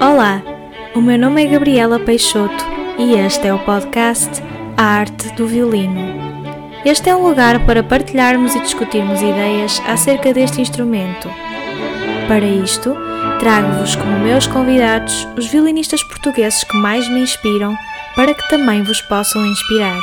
Olá, 0.00 0.40
o 0.94 1.00
meu 1.00 1.18
nome 1.18 1.44
é 1.44 1.48
Gabriela 1.48 1.98
Peixoto 1.98 2.64
e 2.96 3.14
este 3.14 3.48
é 3.48 3.52
o 3.52 3.58
podcast 3.58 4.40
A 4.76 4.84
Arte 4.84 5.32
do 5.34 5.48
Violino. 5.48 6.00
Este 6.84 7.10
é 7.10 7.16
um 7.16 7.26
lugar 7.26 7.66
para 7.66 7.82
partilharmos 7.82 8.54
e 8.54 8.60
discutirmos 8.60 9.20
ideias 9.20 9.82
acerca 9.84 10.32
deste 10.32 10.60
instrumento. 10.60 11.28
Para 12.28 12.46
isto, 12.46 12.94
trago-vos 13.40 13.96
como 13.96 14.20
meus 14.20 14.46
convidados 14.46 15.26
os 15.36 15.46
violinistas 15.46 16.04
portugueses 16.04 16.62
que 16.62 16.76
mais 16.76 17.08
me 17.08 17.20
inspiram 17.20 17.76
para 18.14 18.34
que 18.34 18.48
também 18.48 18.84
vos 18.84 19.00
possam 19.02 19.44
inspirar. 19.44 19.98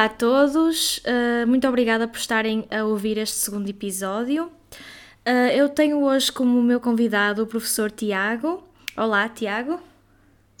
Olá 0.00 0.06
a 0.06 0.08
todos, 0.08 0.96
uh, 0.96 1.46
muito 1.46 1.68
obrigada 1.68 2.08
por 2.08 2.16
estarem 2.16 2.66
a 2.70 2.84
ouvir 2.84 3.18
este 3.18 3.36
segundo 3.36 3.68
episódio. 3.68 4.46
Uh, 4.46 5.52
eu 5.54 5.68
tenho 5.68 6.02
hoje 6.02 6.32
como 6.32 6.62
meu 6.62 6.80
convidado 6.80 7.42
o 7.42 7.46
professor 7.46 7.90
Tiago. 7.90 8.66
Olá, 8.96 9.28
Tiago. 9.28 9.78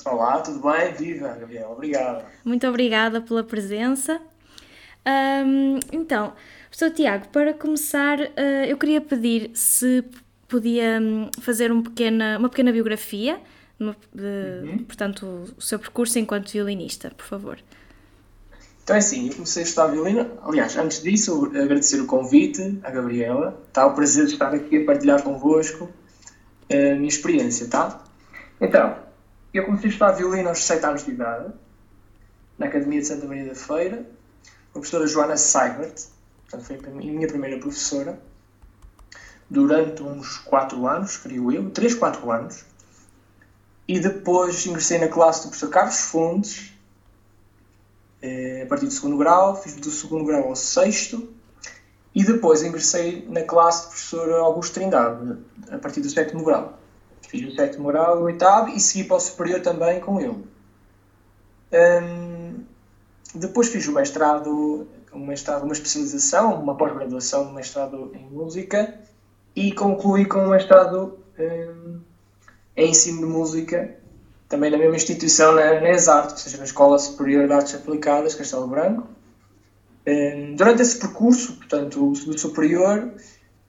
Olá, 0.04 0.42
tudo 0.42 0.60
bem? 0.60 0.92
Viva, 0.92 1.28
Gabriel, 1.28 1.70
obrigada. 1.70 2.26
Muito 2.44 2.68
obrigada 2.68 3.22
pela 3.22 3.42
presença. 3.42 4.20
Um, 5.06 5.80
então, 5.90 6.34
professor 6.68 6.90
Tiago, 6.90 7.28
para 7.28 7.54
começar, 7.54 8.20
uh, 8.20 8.64
eu 8.68 8.76
queria 8.76 9.00
pedir 9.00 9.52
se 9.54 10.04
podia 10.48 11.00
hum, 11.00 11.30
fazer 11.40 11.72
um 11.72 11.82
pequena, 11.82 12.36
uma 12.38 12.50
pequena 12.50 12.72
biografia, 12.72 13.40
uma, 13.78 13.96
de, 14.12 14.68
uhum. 14.68 14.84
portanto, 14.84 15.50
o 15.56 15.62
seu 15.62 15.78
percurso 15.78 16.18
enquanto 16.18 16.52
violinista, 16.52 17.10
por 17.16 17.24
favor. 17.24 17.58
Então 18.90 18.96
é 18.96 18.98
assim, 18.98 19.28
eu 19.28 19.34
comecei 19.34 19.62
a 19.62 19.66
estudar 19.66 19.86
violino. 19.86 20.36
Aliás, 20.42 20.76
antes 20.76 21.00
disso, 21.00 21.46
agradecer 21.54 22.00
o 22.00 22.06
convite 22.06 22.80
à 22.82 22.90
Gabriela. 22.90 23.56
Está 23.68 23.86
o 23.86 23.94
prazer 23.94 24.26
de 24.26 24.32
estar 24.32 24.52
aqui 24.52 24.82
a 24.82 24.84
partilhar 24.84 25.22
convosco 25.22 25.88
a 26.68 26.96
minha 26.96 27.06
experiência, 27.06 27.68
tá? 27.68 28.02
Então, 28.60 28.96
eu 29.54 29.64
comecei 29.64 29.90
a 29.90 29.92
estudar 29.92 30.10
violino 30.10 30.48
aos 30.48 30.64
7 30.64 30.84
anos 30.84 31.04
de 31.04 31.12
idade, 31.12 31.52
na 32.58 32.66
Academia 32.66 33.00
de 33.00 33.06
Santa 33.06 33.28
Maria 33.28 33.44
da 33.44 33.54
Feira, 33.54 33.98
com 34.72 34.80
a 34.80 34.82
professora 34.82 35.06
Joana 35.06 35.36
Seibert, 35.36 36.08
portanto 36.48 36.66
foi 36.66 36.80
a 36.84 36.90
minha 36.90 37.28
primeira 37.28 37.60
professora, 37.60 38.20
durante 39.48 40.02
uns 40.02 40.38
4 40.38 40.84
anos, 40.88 41.16
creio 41.16 41.52
eu, 41.52 41.70
3, 41.70 41.94
4 41.94 42.28
anos. 42.28 42.64
E 43.86 44.00
depois 44.00 44.66
ingressei 44.66 44.98
na 44.98 45.06
classe 45.06 45.42
do 45.42 45.50
professor 45.50 45.70
Carlos 45.70 46.00
Fontes, 46.00 46.72
eh, 46.72 46.79
a 48.22 48.66
partir 48.66 48.86
do 48.86 48.92
segundo 48.92 49.16
grau, 49.16 49.56
fiz 49.56 49.74
do 49.76 49.90
segundo 49.90 50.24
grau 50.24 50.48
ao 50.48 50.56
sexto 50.56 51.28
e 52.14 52.24
depois 52.24 52.62
ingressei 52.62 53.26
na 53.28 53.42
classe 53.42 53.84
do 53.84 53.88
professor 53.88 54.32
Augusto 54.40 54.74
Trindade, 54.74 55.38
a 55.70 55.78
partir 55.78 56.00
do 56.00 56.10
sétimo 56.10 56.44
grau. 56.44 56.78
Fiz 57.28 57.46
o 57.46 57.54
sétimo 57.54 57.88
grau, 57.88 58.18
o 58.18 58.24
oitavo 58.24 58.70
e 58.70 58.80
segui 58.80 59.04
para 59.04 59.16
o 59.16 59.20
superior 59.20 59.60
também 59.60 60.00
com 60.00 60.20
ele. 60.20 60.44
Um, 61.72 62.64
depois 63.34 63.68
fiz 63.68 63.86
o 63.86 63.92
mestrado, 63.92 64.88
um 65.12 65.24
mestrado, 65.24 65.62
uma 65.62 65.72
especialização, 65.72 66.60
uma 66.60 66.76
pós-graduação, 66.76 67.44
um 67.44 67.52
mestrado 67.52 68.10
em 68.14 68.28
música 68.28 68.98
e 69.54 69.72
concluí 69.72 70.26
com 70.26 70.40
um 70.40 70.50
mestrado 70.50 71.18
um, 71.38 72.00
em 72.76 72.90
ensino 72.90 73.20
de 73.20 73.26
música 73.26 73.99
também 74.50 74.68
na 74.68 74.76
mesma 74.76 74.96
instituição, 74.96 75.54
na, 75.54 75.80
na 75.80 75.90
ESART, 75.90 76.32
ou 76.32 76.36
seja, 76.36 76.58
na 76.58 76.64
Escola 76.64 76.98
Superior 76.98 77.46
de 77.46 77.52
Artes 77.52 77.72
Aplicadas, 77.72 78.34
Castelo 78.34 78.66
Branco. 78.66 79.06
Hum, 80.06 80.56
durante 80.56 80.82
esse 80.82 80.98
percurso, 80.98 81.54
portanto, 81.54 82.12
do 82.12 82.36
superior, 82.36 83.12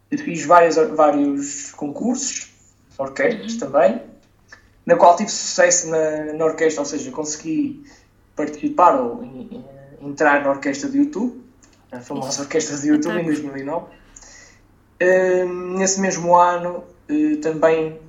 fiz 0.10 0.44
vários, 0.44 0.76
vários 0.76 1.72
concursos, 1.74 2.52
orquestras 2.98 3.58
também, 3.58 4.02
na 4.84 4.96
qual 4.96 5.16
tive 5.16 5.30
sucesso 5.30 5.88
na, 5.88 6.34
na 6.34 6.46
orquestra, 6.46 6.82
ou 6.82 6.86
seja, 6.86 7.12
consegui 7.12 7.86
participar 8.36 9.00
ou 9.00 9.24
in, 9.24 9.64
entrar 10.02 10.44
na 10.44 10.50
orquestra 10.50 10.90
de 10.90 10.98
YouTube, 10.98 11.44
a 11.92 12.00
famosa 12.00 12.42
orquestra 12.42 12.76
de 12.78 12.88
YouTube, 12.88 13.22
em 13.22 13.26
2009. 13.26 13.86
Hum, 15.00 15.78
nesse 15.78 16.02
mesmo 16.02 16.36
ano, 16.36 16.84
eh, 17.08 17.36
também 17.36 18.00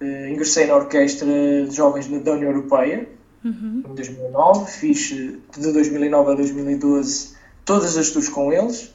Uh, 0.00 0.28
ingressei 0.28 0.66
na 0.66 0.76
Orquestra 0.76 1.26
de 1.26 1.74
Jovens 1.74 2.06
da 2.06 2.32
União 2.32 2.50
Europeia 2.50 3.08
uhum. 3.44 3.82
em 3.88 3.94
2009. 3.94 4.70
Fiz 4.70 5.12
eh, 5.12 5.58
de 5.58 5.72
2009 5.72 6.32
a 6.32 6.34
2012 6.34 7.34
todas 7.64 7.96
as 7.96 8.10
tours 8.10 8.28
com 8.28 8.52
eles. 8.52 8.92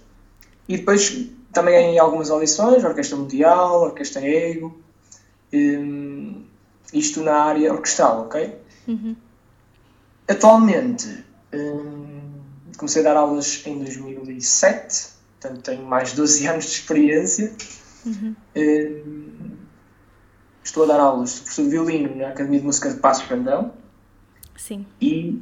E 0.67 0.78
depois 0.78 1.28
também 1.51 1.95
em 1.95 2.00
algumas 2.00 2.29
audições, 2.29 2.84
Orquestra 2.84 3.17
Mundial, 3.17 3.81
Orquestra 3.81 4.22
Ego. 4.25 4.79
Um, 5.53 6.44
isto 6.94 7.22
na 7.22 7.34
área 7.34 7.73
orquestral, 7.73 8.22
ok? 8.22 8.56
Uhum. 8.88 9.16
Atualmente 10.28 11.25
um, 11.53 12.22
comecei 12.78 13.01
a 13.01 13.06
dar 13.06 13.17
aulas 13.17 13.61
em 13.66 13.79
2007, 13.79 15.09
portanto 15.40 15.61
tenho 15.61 15.85
mais 15.85 16.11
de 16.11 16.16
12 16.17 16.47
anos 16.47 16.66
de 16.66 16.72
experiência. 16.72 17.53
Uhum. 18.06 18.35
Um, 18.56 19.41
estou 20.63 20.83
a 20.83 20.88
dar 20.88 20.99
aulas 20.99 21.33
de 21.33 21.41
professor 21.41 21.63
de 21.63 21.69
violino 21.69 22.16
na 22.16 22.29
Academia 22.29 22.59
de 22.59 22.66
Música 22.66 22.89
de 22.89 22.99
Passos 22.99 23.27
Brandão 23.27 23.72
Sim. 24.55 24.85
e 24.99 25.41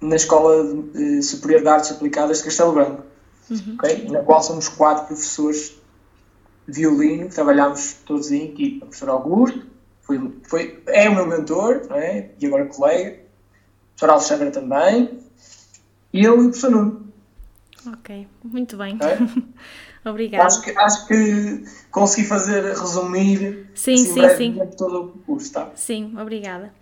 na 0.00 0.16
Escola 0.16 0.74
de, 0.92 1.22
Superior 1.22 1.62
de 1.62 1.68
Artes 1.68 1.90
Aplicadas 1.92 2.38
de 2.38 2.44
Castelo 2.44 2.72
Branco, 2.72 3.02
uhum. 3.50 3.74
okay? 3.74 4.08
na 4.08 4.20
qual 4.20 4.42
somos 4.42 4.68
quatro 4.68 5.06
professores 5.06 5.76
de 6.66 6.80
violino, 6.80 7.28
que 7.28 7.34
trabalhamos 7.34 7.94
todos 8.04 8.30
em 8.30 8.46
equipa. 8.46 8.84
O 8.84 8.88
professor 8.88 9.08
Augusto 9.10 9.66
foi, 10.02 10.32
foi, 10.44 10.82
é 10.86 11.08
o 11.08 11.14
meu 11.14 11.26
mentor 11.26 11.86
não 11.88 11.96
é? 11.96 12.30
e 12.40 12.46
agora 12.46 12.66
colega, 12.66 13.10
o 13.10 13.98
professor 13.98 14.10
Alexandre 14.10 14.50
também, 14.50 15.18
e 16.12 16.24
eu 16.24 16.36
e 16.36 16.40
o 16.40 16.50
professor 16.50 16.70
Nuno. 16.70 17.05
Ok, 17.86 18.26
muito 18.44 18.76
bem. 18.76 18.96
Okay? 18.96 19.44
Obrigada. 20.04 20.46
Acho 20.46 20.62
que, 20.62 20.70
acho 20.70 21.06
que 21.08 21.64
consegui 21.90 22.26
fazer, 22.26 22.62
resumir 22.62 23.68
sim, 23.74 23.94
assim, 23.94 24.04
sim, 24.04 24.36
sim. 24.36 24.60
todo 24.76 25.02
o 25.02 25.08
curso, 25.24 25.52
tá? 25.52 25.70
Sim, 25.74 26.16
obrigada. 26.18 26.72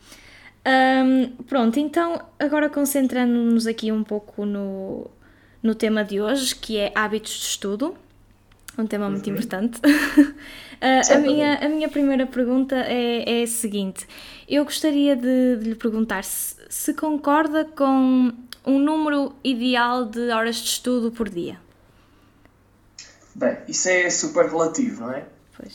Um, 0.66 1.28
pronto, 1.44 1.78
então 1.78 2.22
agora 2.38 2.70
concentrando-nos 2.70 3.66
aqui 3.66 3.92
um 3.92 4.02
pouco 4.02 4.46
no, 4.46 5.10
no 5.62 5.74
tema 5.74 6.02
de 6.04 6.20
hoje, 6.20 6.54
que 6.54 6.78
é 6.78 6.92
hábitos 6.94 7.32
de 7.32 7.46
estudo, 7.46 7.94
um 8.78 8.86
tema 8.86 9.08
muito 9.08 9.26
uhum. 9.26 9.34
importante. 9.34 9.78
uh, 9.78 11.12
a, 11.12 11.18
minha, 11.18 11.54
a 11.56 11.68
minha 11.68 11.88
primeira 11.88 12.26
pergunta 12.26 12.76
é, 12.76 13.40
é 13.40 13.42
a 13.42 13.46
seguinte: 13.46 14.06
eu 14.48 14.64
gostaria 14.64 15.14
de, 15.14 15.56
de 15.56 15.68
lhe 15.70 15.74
perguntar 15.74 16.24
se, 16.24 16.56
se 16.68 16.94
concorda 16.94 17.64
com 17.64 18.32
um 18.64 18.78
número 18.78 19.34
ideal 19.42 20.04
de 20.04 20.30
horas 20.30 20.56
de 20.56 20.68
estudo 20.68 21.12
por 21.12 21.28
dia. 21.28 21.58
Bem, 23.34 23.58
isso 23.68 23.88
é 23.88 24.08
super 24.10 24.46
relativo, 24.46 25.02
não 25.02 25.12
é? 25.12 25.26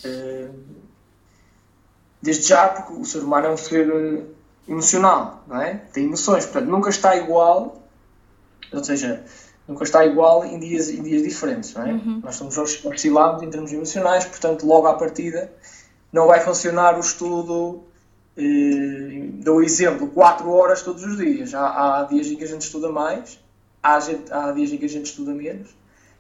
Uh, 0.05 0.53
desde 2.21 2.47
já, 2.47 2.69
porque 2.69 2.93
o 2.93 3.05
ser 3.05 3.19
humano 3.19 3.47
é 3.47 3.49
um 3.51 3.57
ser 3.57 3.89
eh, 3.89 4.23
emocional, 4.67 5.43
não 5.47 5.61
é? 5.61 5.75
Tem 5.93 6.05
emoções, 6.05 6.45
portanto, 6.45 6.69
nunca 6.69 6.89
está 6.89 7.15
igual, 7.15 7.81
ou 8.71 8.83
seja, 8.83 9.23
nunca 9.67 9.83
está 9.83 10.05
igual 10.05 10.45
em 10.45 10.59
dias, 10.59 10.89
em 10.89 11.01
dias 11.01 11.23
diferentes, 11.23 11.73
não 11.73 11.85
é? 11.85 11.93
Uhum. 11.93 12.21
Nós 12.23 12.35
somos 12.35 12.57
oscilados 12.57 13.43
em 13.43 13.49
termos 13.49 13.71
emocionais, 13.71 14.25
portanto, 14.25 14.65
logo 14.65 14.87
à 14.87 14.93
partida 14.95 15.51
não 16.11 16.27
vai 16.27 16.39
funcionar 16.41 16.97
o 16.97 16.99
estudo. 16.99 17.83
Eh, 18.37 19.29
dou 19.43 19.57
o 19.57 19.63
exemplo, 19.63 20.07
4 20.07 20.49
horas 20.49 20.81
todos 20.81 21.03
os 21.03 21.17
dias. 21.17 21.53
Há, 21.53 22.01
há 22.01 22.03
dias 22.03 22.27
em 22.27 22.35
que 22.35 22.43
a 22.43 22.47
gente 22.47 22.61
estuda 22.61 22.89
mais, 22.89 23.39
há, 23.81 23.99
gente, 23.99 24.31
há 24.31 24.51
dias 24.51 24.71
em 24.71 24.77
que 24.77 24.85
a 24.85 24.89
gente 24.89 25.05
estuda 25.05 25.33
menos 25.33 25.69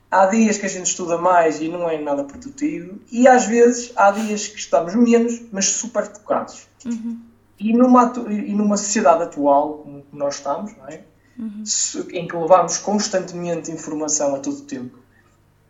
há 0.09 0.25
dias 0.25 0.57
que 0.57 0.65
a 0.65 0.69
gente 0.69 0.87
estuda 0.87 1.17
mais 1.17 1.61
e 1.61 1.67
não 1.67 1.89
é 1.89 1.99
nada 1.99 2.23
produtivo, 2.23 2.99
e 3.11 3.27
às 3.27 3.45
vezes 3.45 3.91
há 3.95 4.11
dias 4.11 4.47
que 4.47 4.59
estudamos 4.59 4.95
menos, 4.95 5.41
mas 5.51 5.65
super 5.65 6.05
focados. 6.05 6.67
Uhum. 6.85 7.19
E, 7.59 7.73
numa, 7.73 8.13
e 8.29 8.53
numa 8.53 8.77
sociedade 8.77 9.23
atual, 9.23 9.79
como 9.79 10.05
nós 10.13 10.35
estamos, 10.35 10.73
é? 10.87 11.01
Uhum. 11.37 11.63
em 12.11 12.27
que 12.27 12.35
levamos 12.35 12.77
constantemente 12.79 13.71
informação 13.71 14.35
a 14.35 14.39
todo 14.39 14.57
o 14.57 14.61
tempo, 14.63 14.97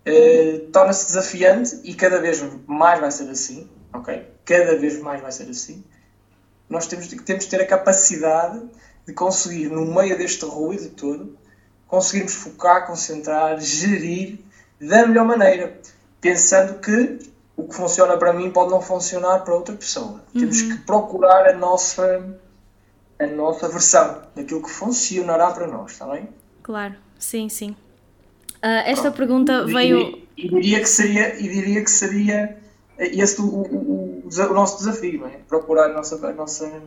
eh, 0.03 0.65
torna-se 0.73 1.05
desafiante 1.05 1.79
e 1.83 1.93
cada 1.93 2.19
vez 2.19 2.43
mais 2.65 2.99
vai 2.99 3.11
ser 3.11 3.29
assim, 3.29 3.69
ok? 3.93 4.25
Cada 4.45 4.77
vez 4.77 4.99
mais 4.99 5.21
vai 5.21 5.31
ser 5.31 5.47
assim. 5.49 5.83
Nós 6.69 6.87
temos, 6.87 7.07
temos 7.07 7.45
de 7.45 7.49
ter 7.49 7.61
a 7.61 7.65
capacidade 7.65 8.61
de 9.05 9.13
conseguir, 9.13 9.69
no 9.69 9.85
meio 9.85 10.17
deste 10.17 10.45
ruído 10.45 10.89
todo, 10.89 11.37
conseguirmos 11.87 12.33
focar, 12.33 12.85
concentrar, 12.85 13.59
gerir 13.59 14.39
da 14.79 15.07
melhor 15.07 15.25
maneira, 15.25 15.79
pensando 16.21 16.79
que 16.79 17.19
o 17.57 17.67
que 17.67 17.75
funciona 17.75 18.15
para 18.17 18.31
mim 18.31 18.51
pode 18.51 18.71
não 18.71 18.81
funcionar 18.81 19.39
para 19.39 19.53
outra 19.53 19.75
pessoa. 19.75 20.23
Uhum. 20.33 20.41
Temos 20.41 20.61
que 20.61 20.77
procurar 20.79 21.49
a 21.49 21.53
nossa 21.53 22.39
a 23.19 23.27
nossa 23.27 23.67
versão 23.67 24.21
daquilo 24.33 24.63
que 24.63 24.69
funcionará 24.69 25.51
para 25.51 25.67
nós, 25.67 25.91
está 25.91 26.07
bem? 26.07 26.29
Claro, 26.63 26.95
sim, 27.17 27.49
sim. 27.49 27.71
Uh, 28.63 28.83
esta 28.85 29.11
Pronto. 29.11 29.17
pergunta 29.17 29.65
veio. 29.65 29.99
E, 30.37 30.45
e, 30.45 30.49
diria 30.49 30.79
que 30.79 30.87
seria, 30.87 31.35
e 31.35 31.47
diria 31.47 31.83
que 31.83 31.91
seria 31.91 32.57
esse 32.97 33.41
o, 33.41 33.45
o, 33.45 34.08
o, 34.37 34.53
nosso 34.53 34.77
desafio, 34.77 35.21
não 35.21 35.27
é? 35.27 35.39
Procurar 35.47 35.85
a 35.85 35.93
nossa, 35.93 36.27
a 36.27 36.33
nossa 36.33 36.81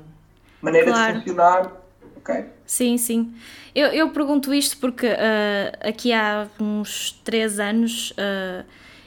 maneira 0.61 0.91
claro. 0.91 1.12
de 1.15 1.19
funcionar. 1.21 1.73
Okay? 2.17 2.44
Sim, 2.65 2.97
sim. 2.97 3.35
Eu, 3.75 3.89
eu 3.89 4.11
pergunto 4.11 4.53
isto 4.55 4.79
porque 4.79 5.06
uh, 5.06 5.89
aqui 5.89 6.12
há 6.12 6.47
uns 6.61 7.21
3 7.25 7.59
anos 7.59 8.12
uh, 8.12 8.65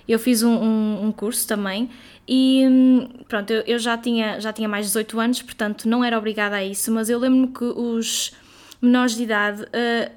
eu 0.07 0.19
fiz 0.19 0.43
um, 0.43 0.53
um, 0.53 1.05
um, 1.05 1.11
curso 1.11 1.47
também 1.47 1.89
e 2.27 2.65
hum, 2.67 3.09
pronto, 3.27 3.51
eu, 3.51 3.61
eu, 3.61 3.79
já, 3.79 3.97
tinha, 3.97 4.39
já 4.39 4.51
tinha 4.51 4.67
mais 4.67 4.85
de 4.85 4.89
18 4.89 5.19
anos, 5.19 5.41
portanto 5.41 5.87
não 5.87 6.03
era 6.03 6.17
obrigada 6.17 6.57
a 6.57 6.63
isso, 6.63 6.91
mas 6.91 7.09
eu 7.09 7.19
lembro-me 7.19 7.47
que 7.47 7.63
os 7.63 8.33
menores 8.81 9.15
de 9.15 9.23
idade 9.23 9.63
uh, 9.63 10.11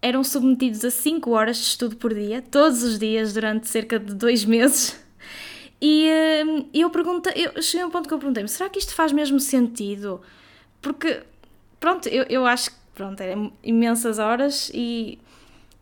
eram 0.00 0.24
submetidos 0.24 0.84
a 0.84 0.90
5 0.90 1.30
horas 1.30 1.56
de 1.56 1.64
estudo 1.64 1.96
por 1.96 2.14
dia, 2.14 2.42
todos 2.42 2.82
os 2.82 2.98
dias, 2.98 3.34
durante 3.34 3.68
cerca 3.68 3.98
de 3.98 4.14
2 4.14 4.44
meses. 4.46 4.98
E 5.80 6.08
uh, 6.44 6.68
eu 6.74 6.90
perguntei, 6.90 7.32
eu 7.36 7.62
cheguei 7.62 7.82
a 7.82 7.86
um 7.86 7.90
ponto 7.90 8.08
que 8.08 8.14
eu 8.14 8.18
perguntei-me: 8.18 8.48
será 8.48 8.68
que 8.68 8.78
isto 8.78 8.94
faz 8.94 9.12
mesmo 9.12 9.40
sentido? 9.40 10.20
Porque, 10.82 11.22
pronto, 11.78 12.08
eu, 12.08 12.24
eu 12.24 12.46
acho 12.46 12.70
que 12.70 12.76
pronto, 12.94 13.20
eram 13.20 13.52
imensas 13.62 14.18
horas 14.18 14.70
e, 14.74 15.18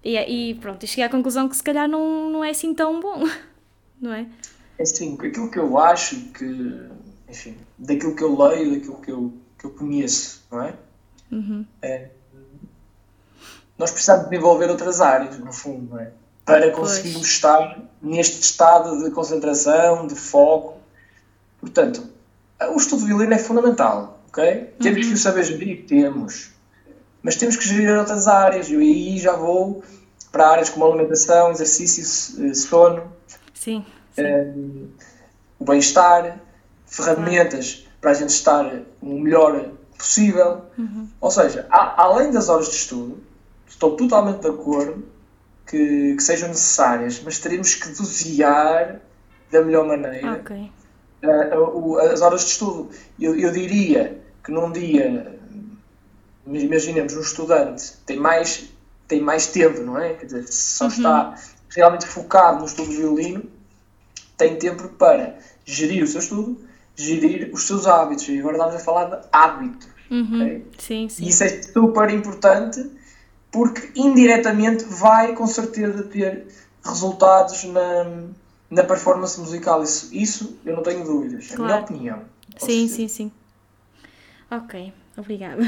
e, 0.04 0.16
e 0.16 0.54
pronto, 0.56 0.84
e 0.84 0.86
cheguei 0.86 1.04
à 1.04 1.08
conclusão 1.08 1.48
que 1.48 1.56
se 1.56 1.62
calhar 1.62 1.88
não, 1.88 2.30
não 2.30 2.44
é 2.44 2.50
assim 2.50 2.72
tão 2.72 3.00
bom, 3.00 3.24
não 4.00 4.12
é? 4.12 4.26
É 4.78 4.82
assim, 4.82 5.14
aquilo 5.14 5.50
que 5.50 5.58
eu 5.58 5.76
acho 5.78 6.16
que, 6.32 6.88
enfim, 7.28 7.56
daquilo 7.76 8.14
que 8.14 8.22
eu 8.22 8.40
leio, 8.40 8.74
daquilo 8.74 9.00
que 9.00 9.10
eu, 9.10 9.32
que 9.58 9.64
eu 9.64 9.70
conheço, 9.70 10.44
não 10.50 10.62
é? 10.62 10.74
Uhum. 11.30 11.66
é 11.82 12.08
nós 13.78 13.92
precisamos 13.92 14.28
desenvolver 14.28 14.68
outras 14.68 15.00
áreas, 15.00 15.38
no 15.38 15.52
fundo, 15.52 15.94
não 15.94 16.00
é? 16.00 16.10
Para 16.48 16.70
conseguirmos 16.70 17.20
pois. 17.20 17.32
estar 17.32 17.78
neste 18.00 18.40
estado 18.40 19.04
de 19.04 19.10
concentração, 19.10 20.06
de 20.06 20.14
foco. 20.14 20.78
Portanto, 21.60 22.04
o 22.72 22.76
estudo 22.76 23.00
de 23.00 23.06
violino 23.06 23.34
é 23.34 23.38
fundamental, 23.38 24.20
ok? 24.28 24.74
Temos 24.80 25.02
uhum. 25.02 25.08
que 25.08 25.14
o 25.14 25.18
saber 25.18 25.44
gerir, 25.44 25.86
temos. 25.86 26.50
Mas 27.22 27.36
temos 27.36 27.56
que 27.56 27.68
gerir 27.68 27.96
outras 27.98 28.26
áreas, 28.26 28.68
e 28.68 28.76
aí 28.76 29.18
já 29.18 29.32
vou 29.32 29.82
para 30.30 30.48
áreas 30.48 30.68
como 30.68 30.86
alimentação, 30.86 31.50
exercício, 31.50 32.02
eh, 32.44 32.54
sono, 32.54 33.12
sim, 33.54 33.84
sim. 34.14 34.22
Um, 34.22 34.88
o 35.58 35.64
bem-estar, 35.64 36.38
ferramentas 36.86 37.74
uhum. 37.74 37.92
para 38.00 38.10
a 38.12 38.14
gente 38.14 38.30
estar 38.30 38.82
o 39.00 39.18
melhor 39.18 39.70
possível. 39.96 40.62
Uhum. 40.78 41.08
Ou 41.20 41.30
seja, 41.30 41.66
além 41.70 42.30
das 42.30 42.48
horas 42.48 42.68
de 42.68 42.76
estudo, 42.76 43.18
estou 43.66 43.96
totalmente 43.96 44.40
de 44.40 44.48
acordo 44.48 45.04
que, 45.68 46.14
que 46.16 46.22
sejam 46.22 46.48
necessárias, 46.48 47.20
mas 47.22 47.38
teremos 47.38 47.74
que 47.74 47.88
dosear 47.90 49.00
da 49.52 49.62
melhor 49.62 49.86
maneira 49.86 50.40
okay. 50.40 50.70
as 52.12 52.20
horas 52.22 52.40
de 52.40 52.50
estudo. 52.50 52.90
Eu, 53.20 53.38
eu 53.38 53.52
diria 53.52 54.18
que 54.42 54.50
num 54.50 54.72
dia, 54.72 55.38
imaginemos, 56.46 57.14
um 57.14 57.20
estudante 57.20 57.92
tem 58.06 58.18
mais, 58.18 58.70
tem 59.06 59.20
mais 59.20 59.46
tempo, 59.48 59.82
não 59.82 59.98
é? 59.98 60.14
Quer 60.14 60.26
dizer, 60.26 60.46
se 60.46 60.76
só 60.76 60.84
uhum. 60.84 60.90
está 60.90 61.34
realmente 61.68 62.06
focado 62.06 62.60
no 62.60 62.64
estudo 62.64 62.88
de 62.88 62.96
violino, 62.96 63.44
tem 64.38 64.56
tempo 64.56 64.88
para 64.88 65.38
gerir 65.66 66.02
o 66.02 66.06
seu 66.06 66.20
estudo, 66.20 66.58
gerir 66.96 67.50
os 67.52 67.66
seus 67.66 67.86
hábitos. 67.86 68.26
E 68.28 68.38
agora 68.38 68.56
estamos 68.56 68.74
a 68.76 68.78
falar 68.78 69.04
de 69.04 69.26
hábitos. 69.30 69.88
Uhum. 70.10 70.42
Okay? 70.42 70.66
Sim, 70.78 71.08
sim. 71.10 71.24
E 71.24 71.28
isso 71.28 71.44
é 71.44 71.62
super 71.62 72.08
importante 72.08 72.90
porque 73.50 73.90
indiretamente 73.94 74.84
vai 74.84 75.34
com 75.34 75.46
certeza 75.46 76.02
ter 76.02 76.46
resultados 76.84 77.64
na, 77.64 78.22
na 78.70 78.84
performance 78.84 79.38
musical. 79.40 79.82
Isso, 79.82 80.14
isso 80.14 80.58
eu 80.64 80.76
não 80.76 80.82
tenho 80.82 81.04
dúvidas. 81.04 81.48
Claro. 81.48 81.62
É 81.62 81.64
a 81.64 81.76
minha 81.76 81.84
opinião. 81.84 82.22
Sim, 82.56 82.88
sim, 82.88 83.08
sim. 83.08 83.32
Ok, 84.50 84.92
obrigada. 85.16 85.62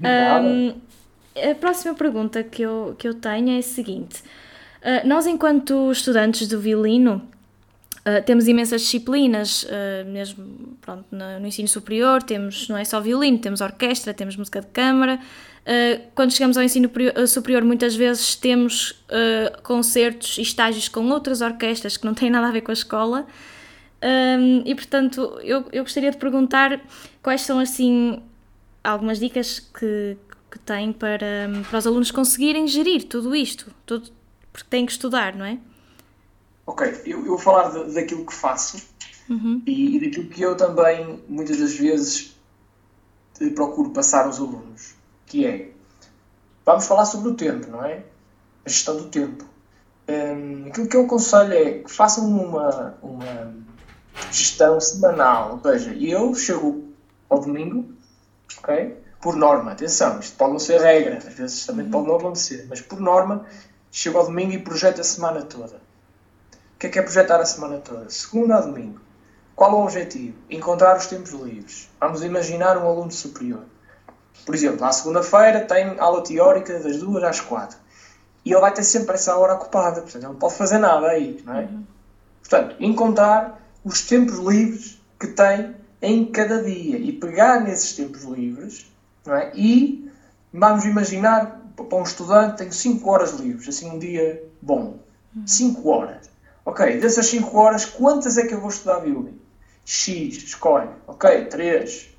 Um, 0.00 0.80
a 1.36 1.54
próxima 1.54 1.94
pergunta 1.94 2.42
que 2.42 2.62
eu, 2.62 2.94
que 2.98 3.08
eu 3.08 3.14
tenho 3.14 3.50
é 3.50 3.58
a 3.58 3.62
seguinte: 3.62 4.22
uh, 4.80 5.06
Nós, 5.06 5.26
enquanto 5.26 5.90
estudantes 5.90 6.46
do 6.48 6.60
violino, 6.60 7.22
Uh, 8.04 8.20
temos 8.24 8.48
imensas 8.48 8.80
disciplinas, 8.82 9.62
uh, 9.62 10.10
mesmo 10.10 10.76
pronto, 10.80 11.04
no, 11.12 11.38
no, 11.38 11.46
ensino 11.46 11.68
superior, 11.68 12.20
temos 12.20 12.68
não 12.68 12.76
é 12.76 12.84
só 12.84 13.00
violino, 13.00 13.38
temos 13.38 13.60
orquestra, 13.60 14.12
temos 14.12 14.36
música 14.36 14.60
de 14.60 14.68
câmara, 14.68 15.20
Uh, 15.62 16.10
quando 16.16 16.32
chegamos 16.32 16.56
ao 16.56 16.64
ensino 16.64 16.90
superior, 17.28 17.62
muitas 17.62 17.94
vezes 17.94 18.34
temos 18.34 19.00
concertos 19.62 20.36
e 20.38 20.42
estágios 20.42 20.88
com 20.88 21.08
outras 21.10 21.40
orquestras 21.40 21.96
que 21.96 22.04
não 22.04 22.14
têm 22.14 22.30
nada 22.30 22.48
a 22.48 22.50
ver 22.50 22.62
com 22.62 22.72
a 22.72 22.74
escola. 22.74 23.28
Um, 24.02 24.62
e 24.66 24.74
portanto, 24.74 25.38
eu, 25.44 25.64
eu 25.72 25.84
gostaria 25.84 26.10
de 26.10 26.16
perguntar 26.16 26.80
quais 27.22 27.42
são 27.42 27.60
assim 27.60 28.20
algumas 28.82 29.20
dicas 29.20 29.60
que, 29.60 30.16
que 30.50 30.58
têm 30.58 30.92
para, 30.92 31.48
para 31.70 31.78
os 31.78 31.86
alunos 31.86 32.10
conseguirem 32.10 32.66
gerir 32.66 33.04
tudo 33.04 33.34
isto, 33.36 33.72
tudo, 33.86 34.10
porque 34.52 34.68
têm 34.68 34.84
que 34.84 34.90
estudar, 34.90 35.36
não 35.36 35.44
é? 35.44 35.58
Ok, 36.66 37.02
eu, 37.04 37.18
eu 37.20 37.24
vou 37.26 37.38
falar 37.38 37.70
de, 37.70 37.92
daquilo 37.92 38.24
que 38.24 38.34
faço 38.34 38.80
uhum. 39.28 39.62
e, 39.66 39.96
e 39.96 40.00
daquilo 40.00 40.28
que 40.28 40.42
eu 40.42 40.56
também 40.56 41.22
muitas 41.28 41.58
das 41.58 41.74
vezes 41.74 42.36
procuro 43.54 43.90
passar 43.90 44.26
aos 44.26 44.38
alunos 44.38 44.94
que 45.32 45.46
é, 45.46 45.70
vamos 46.64 46.86
falar 46.86 47.06
sobre 47.06 47.30
o 47.30 47.34
tempo, 47.34 47.70
não 47.70 47.82
é? 47.82 48.04
A 48.66 48.68
gestão 48.68 48.98
do 48.98 49.04
tempo. 49.04 49.46
Um, 50.06 50.66
aquilo 50.66 50.88
que 50.88 50.96
eu 50.96 51.06
aconselho 51.06 51.54
é 51.54 51.78
que 51.78 51.90
façam 51.90 52.26
uma, 52.28 52.98
uma 53.02 53.54
gestão 54.30 54.78
semanal, 54.78 55.52
ou 55.52 55.72
seja, 55.72 55.94
eu 55.94 56.34
chego 56.34 56.92
ao 57.30 57.40
domingo, 57.40 57.90
ok? 58.58 58.94
Por 59.22 59.36
norma, 59.36 59.72
atenção, 59.72 60.20
isto 60.20 60.36
pode 60.36 60.52
não 60.52 60.58
ser 60.58 60.82
regra, 60.82 61.16
às 61.16 61.32
vezes 61.32 61.64
também 61.64 61.86
uhum. 61.86 61.90
pode 61.90 62.08
não 62.08 62.16
acontecer, 62.16 62.66
mas 62.68 62.82
por 62.82 63.00
norma, 63.00 63.46
chego 63.90 64.18
ao 64.18 64.26
domingo 64.26 64.52
e 64.52 64.58
projeto 64.58 65.00
a 65.00 65.04
semana 65.04 65.42
toda. 65.42 65.80
O 66.82 66.84
que 66.84 66.88
é 66.88 66.90
que 66.90 66.98
é 66.98 67.02
projetar 67.02 67.40
a 67.40 67.44
semana 67.44 67.78
toda? 67.78 68.10
Segunda 68.10 68.56
a 68.56 68.60
domingo. 68.60 69.00
Qual 69.54 69.72
o 69.72 69.84
objetivo? 69.84 70.36
Encontrar 70.50 70.96
os 70.96 71.06
tempos 71.06 71.30
livres. 71.30 71.88
Vamos 72.00 72.24
imaginar 72.24 72.76
um 72.76 72.88
aluno 72.88 73.12
superior. 73.12 73.62
Por 74.44 74.52
exemplo, 74.52 74.84
à 74.84 74.90
segunda-feira 74.90 75.60
tem 75.60 75.96
aula 76.00 76.24
teórica 76.24 76.80
das 76.80 76.96
duas 76.96 77.22
às 77.22 77.40
quatro. 77.40 77.78
E 78.44 78.50
ele 78.50 78.60
vai 78.60 78.74
ter 78.74 78.82
sempre 78.82 79.14
essa 79.14 79.36
hora 79.36 79.54
ocupada, 79.54 80.00
portanto, 80.00 80.24
ele 80.24 80.32
não 80.32 80.34
pode 80.34 80.54
fazer 80.54 80.78
nada 80.78 81.06
aí, 81.06 81.40
não 81.46 81.54
é? 81.54 81.60
Uhum. 81.60 81.84
Portanto, 82.40 82.74
encontrar 82.80 83.62
os 83.84 84.02
tempos 84.02 84.38
livres 84.38 85.00
que 85.20 85.28
tem 85.28 85.76
em 86.02 86.32
cada 86.32 86.64
dia 86.64 86.98
e 86.98 87.12
pegar 87.12 87.60
nesses 87.60 87.94
tempos 87.94 88.24
livres, 88.24 88.90
não 89.24 89.36
é? 89.36 89.52
E 89.54 90.10
vamos 90.52 90.84
imaginar, 90.84 91.62
para 91.76 91.96
um 91.96 92.02
estudante, 92.02 92.56
tenho 92.56 92.72
5 92.72 93.08
horas 93.08 93.30
livres, 93.34 93.68
assim 93.68 93.88
um 93.88 94.00
dia 94.00 94.42
bom. 94.60 94.98
5 95.46 95.80
uhum. 95.80 95.88
horas. 95.88 96.31
Ok, 96.64 96.98
dessas 96.98 97.26
5 97.26 97.56
horas, 97.58 97.84
quantas 97.84 98.38
é 98.38 98.46
que 98.46 98.54
eu 98.54 98.60
vou 98.60 98.70
estudar 98.70 99.00
violino? 99.00 99.40
X, 99.84 100.36
escolhe. 100.36 100.88
Ok, 101.06 101.46
3, 101.46 102.14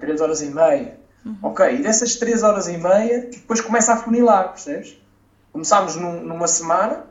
3 0.00 0.20
eh, 0.20 0.22
horas 0.22 0.42
e 0.42 0.46
meia. 0.46 1.00
Uhum. 1.24 1.36
Ok, 1.42 1.74
e 1.74 1.82
dessas 1.82 2.16
3 2.16 2.42
horas 2.42 2.68
e 2.68 2.76
meia, 2.76 3.26
depois 3.30 3.60
começa 3.60 3.92
a 3.92 3.96
funilar, 3.96 4.50
percebes? 4.50 4.96
Começámos 5.52 5.96
num, 5.96 6.22
numa 6.22 6.46
semana, 6.46 7.04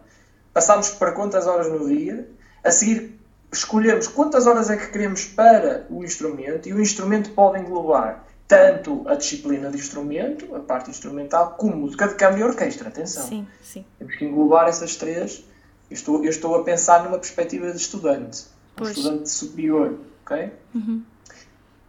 passámos 0.54 0.90
para 0.92 1.12
quantas 1.12 1.48
horas 1.48 1.70
no 1.70 1.88
dia, 1.88 2.28
a 2.64 2.72
seguir 2.72 3.20
escolhemos 3.52 4.08
quantas 4.08 4.48
horas 4.48 4.70
é 4.70 4.78
que 4.78 4.88
queremos 4.88 5.26
para 5.26 5.86
o 5.90 6.04
instrumento 6.04 6.70
e 6.70 6.74
o 6.74 6.82
instrumento 6.82 7.32
pode 7.32 7.60
englobar 7.60 8.24
tanto 8.48 9.04
a 9.08 9.16
disciplina 9.16 9.70
de 9.70 9.78
instrumento, 9.78 10.54
a 10.56 10.60
parte 10.60 10.90
instrumental, 10.90 11.56
como 11.58 11.76
música 11.76 12.08
de 12.08 12.16
câmara 12.16 12.42
e 12.42 12.44
orquestra. 12.44 12.90
Atenção. 12.90 13.26
Sim, 13.26 13.48
sim. 13.62 13.86
Temos 13.98 14.16
que 14.16 14.26
englobar 14.26 14.68
essas 14.68 14.96
três. 14.98 15.46
Eu 15.92 15.96
estou, 15.96 16.24
eu 16.24 16.30
estou 16.30 16.56
a 16.56 16.64
pensar 16.64 17.04
numa 17.04 17.20
perspectiva 17.20 17.70
de 17.70 17.76
estudante, 17.76 18.46
um 18.80 18.84
estudante 18.86 19.30
superior, 19.30 20.00
ok? 20.24 20.50
Uhum. 20.74 21.04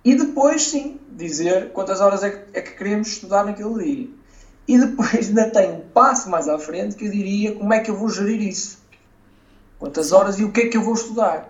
E 0.05 0.17
depois, 0.17 0.65
sim, 0.65 0.99
dizer 1.13 1.71
quantas 1.71 2.01
horas 2.01 2.25
é 2.25 2.31
que, 2.31 2.59
é 2.59 2.63
que 2.63 2.73
queremos 2.73 3.07
estudar 3.07 3.45
naquele 3.45 3.85
dia. 3.85 4.09
E 4.67 4.77
depois 4.77 5.15
ainda 5.29 5.49
tem 5.51 5.71
um 5.71 5.81
passo 5.83 6.29
mais 6.29 6.49
à 6.49 6.59
frente 6.59 6.97
que 6.97 7.07
eu 7.07 7.13
diria 7.13 7.55
como 7.55 7.73
é 7.73 7.79
que 7.79 7.93
eu 7.93 7.97
vou 7.97 8.09
gerir 8.09 8.43
isso. 8.43 8.79
Quantas 9.79 10.11
horas 10.11 10.37
e 10.41 10.45
o 10.45 10.51
que 10.51 10.63
é 10.63 10.69
que 10.69 10.77
eu 10.77 10.83
vou 10.83 10.95
estudar. 10.95 11.49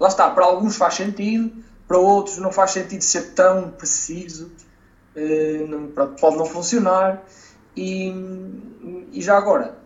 Lá 0.00 0.08
está, 0.08 0.30
para 0.30 0.46
alguns 0.46 0.76
faz 0.76 0.94
sentido, 0.94 1.62
para 1.86 1.98
outros 1.98 2.38
não 2.38 2.50
faz 2.50 2.70
sentido 2.70 3.02
ser 3.02 3.34
tão 3.34 3.70
preciso, 3.70 4.50
eh, 5.14 5.66
pode 6.18 6.38
não 6.38 6.46
funcionar. 6.46 7.22
E, 7.76 8.14
e 9.12 9.20
já 9.20 9.36
agora, 9.36 9.81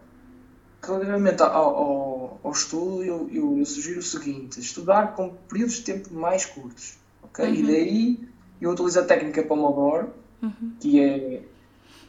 relativamente 0.83 1.43
ao, 1.43 1.51
ao, 1.51 2.41
ao 2.43 2.53
estudo, 2.53 3.03
eu, 3.03 3.29
eu, 3.33 3.59
eu, 3.59 3.65
sugiro 3.65 4.01
o 4.01 4.03
seguinte: 4.03 4.61
estudar 4.61 5.15
com 5.15 5.31
períodos 5.49 5.77
de 5.77 5.83
tempo 5.83 6.15
mais 6.15 6.45
curtos. 6.45 6.99
Okay? 7.23 7.49
Uhum. 7.49 7.55
E 7.55 7.63
daí 7.63 8.29
eu 8.61 8.71
utilizo 8.71 9.01
a 9.01 9.05
técnica 9.05 9.43
Pomodoro, 9.43 10.11
uhum. 10.43 10.73
que 10.81 11.01
é 11.01 11.43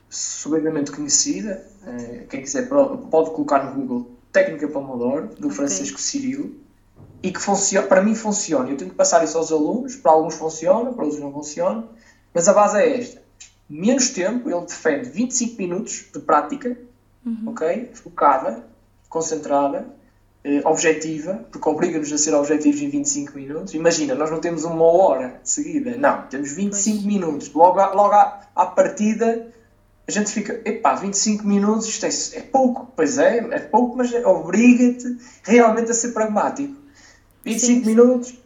subidamente 0.10 0.92
conhecida, 0.92 1.66
Uh, 1.88 2.28
quem 2.28 2.42
quiser 2.42 2.68
pode 2.68 3.32
colocar 3.32 3.64
no 3.64 3.72
Google 3.72 4.12
Técnica 4.30 4.68
Pomodoro, 4.68 5.28
do 5.28 5.48
okay. 5.48 5.52
Francisco 5.52 5.98
Cirilo, 5.98 6.54
e 7.24 7.32
que 7.32 7.40
funciona, 7.42 7.88
para 7.88 8.02
mim 8.04 8.14
funciona. 8.14 8.70
Eu 8.70 8.76
tenho 8.76 8.90
que 8.90 8.96
passar 8.96 9.24
isso 9.24 9.38
aos 9.38 9.54
alunos, 9.54 9.96
para 9.96 10.12
alguns 10.12 10.36
funciona, 10.36 10.92
para 10.92 11.06
outros 11.06 11.22
não 11.22 11.32
funciona, 11.32 11.88
mas 12.34 12.50
a 12.50 12.54
base 12.54 12.78
é 12.78 13.00
esta. 13.00 13.22
Menos 13.70 14.10
tempo, 14.10 14.50
ele 14.50 14.66
defende 14.66 15.10
25 15.10 15.58
minutos 15.58 16.06
de 16.14 16.20
prática, 16.20 16.78
uhum. 17.28 17.50
ok? 17.52 17.92
Focada, 17.94 18.64
concentrada, 19.10 19.88
eh, 20.44 20.62
objetiva, 20.64 21.46
porque 21.52 21.68
obriga-nos 21.68 22.12
a 22.14 22.18
ser 22.18 22.34
objetivos 22.34 22.82
em 22.82 22.90
25 22.90 23.36
minutos. 23.36 23.74
Imagina, 23.74 24.16
nós 24.16 24.32
não 24.32 24.40
temos 24.40 24.64
uma 24.64 24.86
hora 24.86 25.40
de 25.44 25.50
seguida, 25.50 25.98
não, 25.98 26.22
temos 26.28 26.52
25 26.54 26.96
pois. 26.96 27.06
minutos. 27.06 27.54
Logo, 27.54 27.80
à, 27.80 27.92
logo 27.94 28.14
à, 28.14 28.42
à 28.56 28.66
partida, 28.66 29.48
a 30.08 30.12
gente 30.12 30.32
fica, 30.32 30.62
epá, 30.64 30.96
25 30.96 31.46
minutos, 31.46 31.88
isto 31.88 32.06
é, 32.06 32.40
é 32.40 32.42
pouco. 32.42 32.92
Pois 32.96 33.18
é, 33.18 33.40
é 33.40 33.60
pouco, 33.60 33.98
mas 33.98 34.14
obriga-te 34.14 35.18
realmente 35.44 35.92
a 35.92 35.94
ser 35.94 36.14
pragmático. 36.14 36.76
25 37.44 37.80
sim, 37.80 37.86
minutos, 37.86 38.38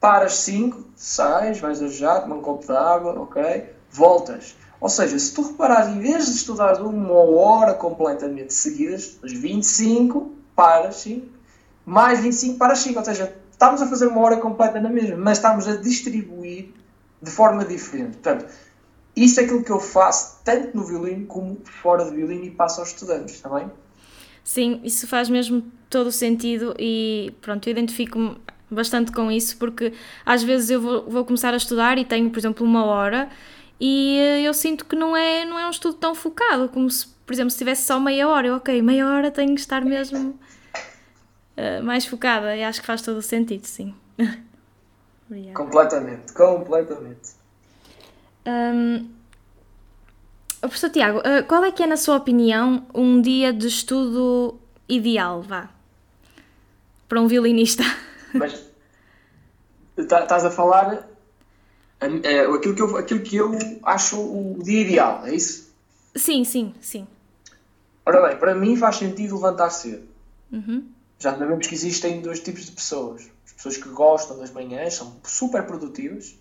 paras 0.00 0.34
5, 0.36 0.84
sais, 0.94 1.58
vais 1.58 1.82
a 1.82 1.88
jato, 1.88 2.22
tomar 2.22 2.36
um 2.36 2.42
copo 2.42 2.64
de 2.64 2.72
água, 2.72 3.20
ok? 3.20 3.64
Voltas. 3.90 4.54
Ou 4.80 4.88
seja, 4.88 5.18
se 5.18 5.34
tu 5.34 5.42
reparares, 5.42 5.94
em 5.94 6.00
vez 6.00 6.26
de 6.26 6.32
estudar 6.32 6.80
uma 6.80 7.12
hora 7.12 7.74
completamente 7.74 8.54
seguidas, 8.54 9.18
25, 9.22 10.32
paras 10.54 10.96
5, 10.96 11.26
mais 11.84 12.20
25 12.20 12.58
para 12.58 12.76
5. 12.76 12.98
Ou 12.98 13.04
seja, 13.04 13.36
estamos 13.50 13.82
a 13.82 13.86
fazer 13.86 14.06
uma 14.06 14.20
hora 14.20 14.36
completa 14.36 14.80
na 14.80 14.88
mesma, 14.88 15.16
mas 15.16 15.38
estamos 15.38 15.66
a 15.66 15.76
distribuir 15.76 16.70
de 17.20 17.30
forma 17.30 17.64
diferente. 17.64 18.18
Portanto, 18.18 18.46
isso 19.16 19.40
é 19.40 19.44
aquilo 19.44 19.64
que 19.64 19.72
eu 19.72 19.80
faço 19.80 20.38
tanto 20.44 20.76
no 20.76 20.84
violino 20.84 21.26
como 21.26 21.58
fora 21.64 22.04
do 22.04 22.12
violino 22.12 22.44
e 22.44 22.50
passo 22.50 22.80
aos 22.80 22.90
estudantes, 22.90 23.34
está 23.34 23.48
bem? 23.48 23.68
Sim, 24.44 24.80
isso 24.84 25.06
faz 25.08 25.28
mesmo 25.28 25.64
todo 25.90 26.06
o 26.06 26.12
sentido 26.12 26.74
e 26.78 27.34
pronto, 27.40 27.66
eu 27.66 27.72
identifico-me 27.72 28.36
bastante 28.70 29.10
com 29.10 29.30
isso 29.30 29.56
porque 29.56 29.92
às 30.24 30.42
vezes 30.42 30.70
eu 30.70 30.80
vou, 30.80 31.10
vou 31.10 31.24
começar 31.24 31.52
a 31.52 31.56
estudar 31.56 31.98
e 31.98 32.04
tenho, 32.04 32.30
por 32.30 32.38
exemplo, 32.38 32.64
uma 32.64 32.84
hora 32.84 33.28
e 33.80 34.42
eu 34.44 34.52
sinto 34.52 34.84
que 34.84 34.96
não 34.96 35.16
é, 35.16 35.44
não 35.44 35.58
é 35.58 35.66
um 35.66 35.70
estudo 35.70 35.94
tão 35.94 36.14
focado 36.14 36.68
como 36.68 36.90
se, 36.90 37.06
por 37.24 37.32
exemplo, 37.32 37.50
se 37.50 37.58
tivesse 37.58 37.86
só 37.86 38.00
meia 38.00 38.28
hora, 38.28 38.48
eu, 38.48 38.56
ok, 38.56 38.82
meia 38.82 39.06
hora 39.06 39.30
tenho 39.30 39.54
que 39.54 39.60
estar 39.60 39.84
mesmo 39.84 40.38
uh, 41.56 41.82
mais 41.84 42.04
focada 42.04 42.56
e 42.56 42.64
acho 42.64 42.80
que 42.80 42.86
faz 42.86 43.02
todo 43.02 43.18
o 43.18 43.22
sentido, 43.22 43.64
sim. 43.64 43.94
completamente, 45.54 46.32
completamente. 46.32 47.38
Um, 48.46 49.08
professor 50.60 50.90
Tiago, 50.90 51.18
uh, 51.18 51.44
qual 51.46 51.64
é 51.64 51.70
que 51.70 51.82
é, 51.82 51.86
na 51.86 51.96
sua 51.96 52.16
opinião, 52.16 52.84
um 52.92 53.20
dia 53.20 53.52
de 53.52 53.68
estudo 53.68 54.58
ideal, 54.88 55.42
vá, 55.42 55.68
para 57.08 57.20
um 57.20 57.28
violinista? 57.28 57.84
Mas 58.34 58.68
tá, 60.08 60.22
estás 60.22 60.44
a 60.44 60.50
falar 60.50 61.07
uh, 62.02 62.54
aquilo, 62.54 62.74
que 62.74 62.82
eu, 62.82 62.96
aquilo 62.96 63.20
que 63.20 63.36
eu 63.36 63.58
acho 63.82 64.20
o 64.20 64.62
dia 64.62 64.80
ideal, 64.80 65.26
é 65.26 65.34
isso? 65.34 65.72
Sim, 66.16 66.44
sim, 66.44 66.74
sim. 66.80 67.06
Ora 68.04 68.28
bem, 68.28 68.38
para 68.38 68.54
mim 68.54 68.76
faz 68.76 68.96
sentido 68.96 69.34
levantar 69.34 69.70
cedo. 69.70 70.06
Uhum 70.50 70.98
já 71.18 71.36
sabemos 71.36 71.66
que 71.66 71.74
existem 71.74 72.20
dois 72.20 72.40
tipos 72.40 72.66
de 72.66 72.72
pessoas. 72.72 73.28
As 73.44 73.52
pessoas 73.52 73.76
que 73.76 73.88
gostam 73.88 74.38
das 74.38 74.50
manhãs 74.50 74.94
são 74.94 75.16
super 75.24 75.64
produtivas 75.66 76.36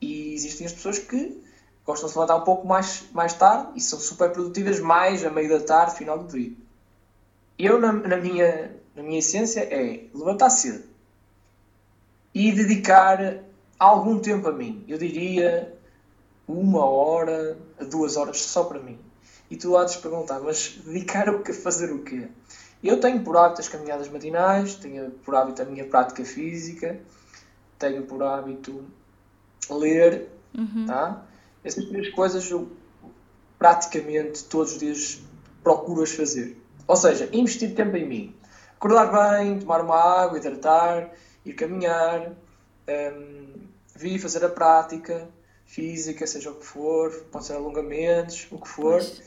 e 0.00 0.32
existem 0.32 0.66
as 0.66 0.72
pessoas 0.72 0.98
que 0.98 1.42
gostam 1.84 2.06
de 2.06 2.12
se 2.12 2.18
levantar 2.18 2.36
um 2.36 2.44
pouco 2.44 2.66
mais, 2.66 3.04
mais 3.12 3.34
tarde 3.34 3.72
e 3.74 3.80
são 3.80 3.98
super 3.98 4.30
produtivas 4.30 4.78
mais 4.78 5.24
a 5.24 5.30
meio 5.30 5.48
da 5.48 5.60
tarde, 5.60 5.96
final 5.96 6.18
do 6.18 6.28
dia. 6.28 6.52
Eu, 7.58 7.80
na, 7.80 7.92
na, 7.92 8.16
minha, 8.16 8.74
na 8.94 9.02
minha 9.02 9.18
essência, 9.18 9.60
é 9.60 10.04
levantar 10.14 10.50
cedo 10.50 10.84
e 12.32 12.52
dedicar 12.52 13.42
algum 13.80 14.18
tempo 14.18 14.46
a 14.46 14.52
mim. 14.52 14.84
Eu 14.86 14.98
diria 14.98 15.74
uma 16.46 16.84
hora 16.84 17.56
a 17.80 17.84
duas 17.84 18.16
horas 18.16 18.42
só 18.42 18.64
para 18.64 18.78
mim. 18.78 18.98
E 19.50 19.56
tu 19.56 19.76
há 19.76 19.84
de 19.84 19.98
perguntar, 19.98 20.38
mas 20.38 20.78
dedicar 20.84 21.28
o 21.30 21.42
que 21.42 21.52
fazer 21.52 21.90
o 21.90 22.04
quê? 22.04 22.28
Eu 22.84 23.00
tenho 23.00 23.22
por 23.24 23.36
hábito 23.36 23.60
as 23.60 23.68
caminhadas 23.68 24.08
matinais, 24.08 24.74
tenho 24.74 25.10
por 25.10 25.34
hábito 25.34 25.62
a 25.62 25.64
minha 25.64 25.84
prática 25.84 26.24
física, 26.24 27.00
tenho 27.78 28.04
por 28.04 28.22
hábito 28.22 28.84
ler, 29.68 30.28
uhum. 30.56 30.86
tá? 30.86 31.24
Essas 31.64 31.84
três 31.86 32.10
coisas 32.10 32.48
eu 32.50 32.70
praticamente 33.58 34.44
todos 34.44 34.74
os 34.74 34.78
dias 34.78 35.20
procuro 35.62 36.02
as 36.02 36.12
fazer. 36.12 36.56
Ou 36.86 36.96
seja, 36.96 37.28
investir 37.32 37.74
tempo 37.74 37.96
em 37.96 38.06
mim. 38.06 38.34
Acordar 38.76 39.12
bem, 39.12 39.58
tomar 39.58 39.82
uma 39.82 39.96
água, 39.96 40.38
hidratar, 40.38 41.10
ir 41.44 41.52
caminhar, 41.52 42.32
um, 42.88 43.50
vir 43.96 44.18
fazer 44.18 44.44
a 44.44 44.48
prática 44.48 45.28
física, 45.66 46.26
seja 46.26 46.50
o 46.50 46.54
que 46.54 46.66
for, 46.66 47.10
pode 47.30 47.46
ser 47.46 47.54
alongamentos, 47.54 48.48
o 48.50 48.58
que 48.58 48.68
for. 48.68 48.94
Mas 48.94 49.22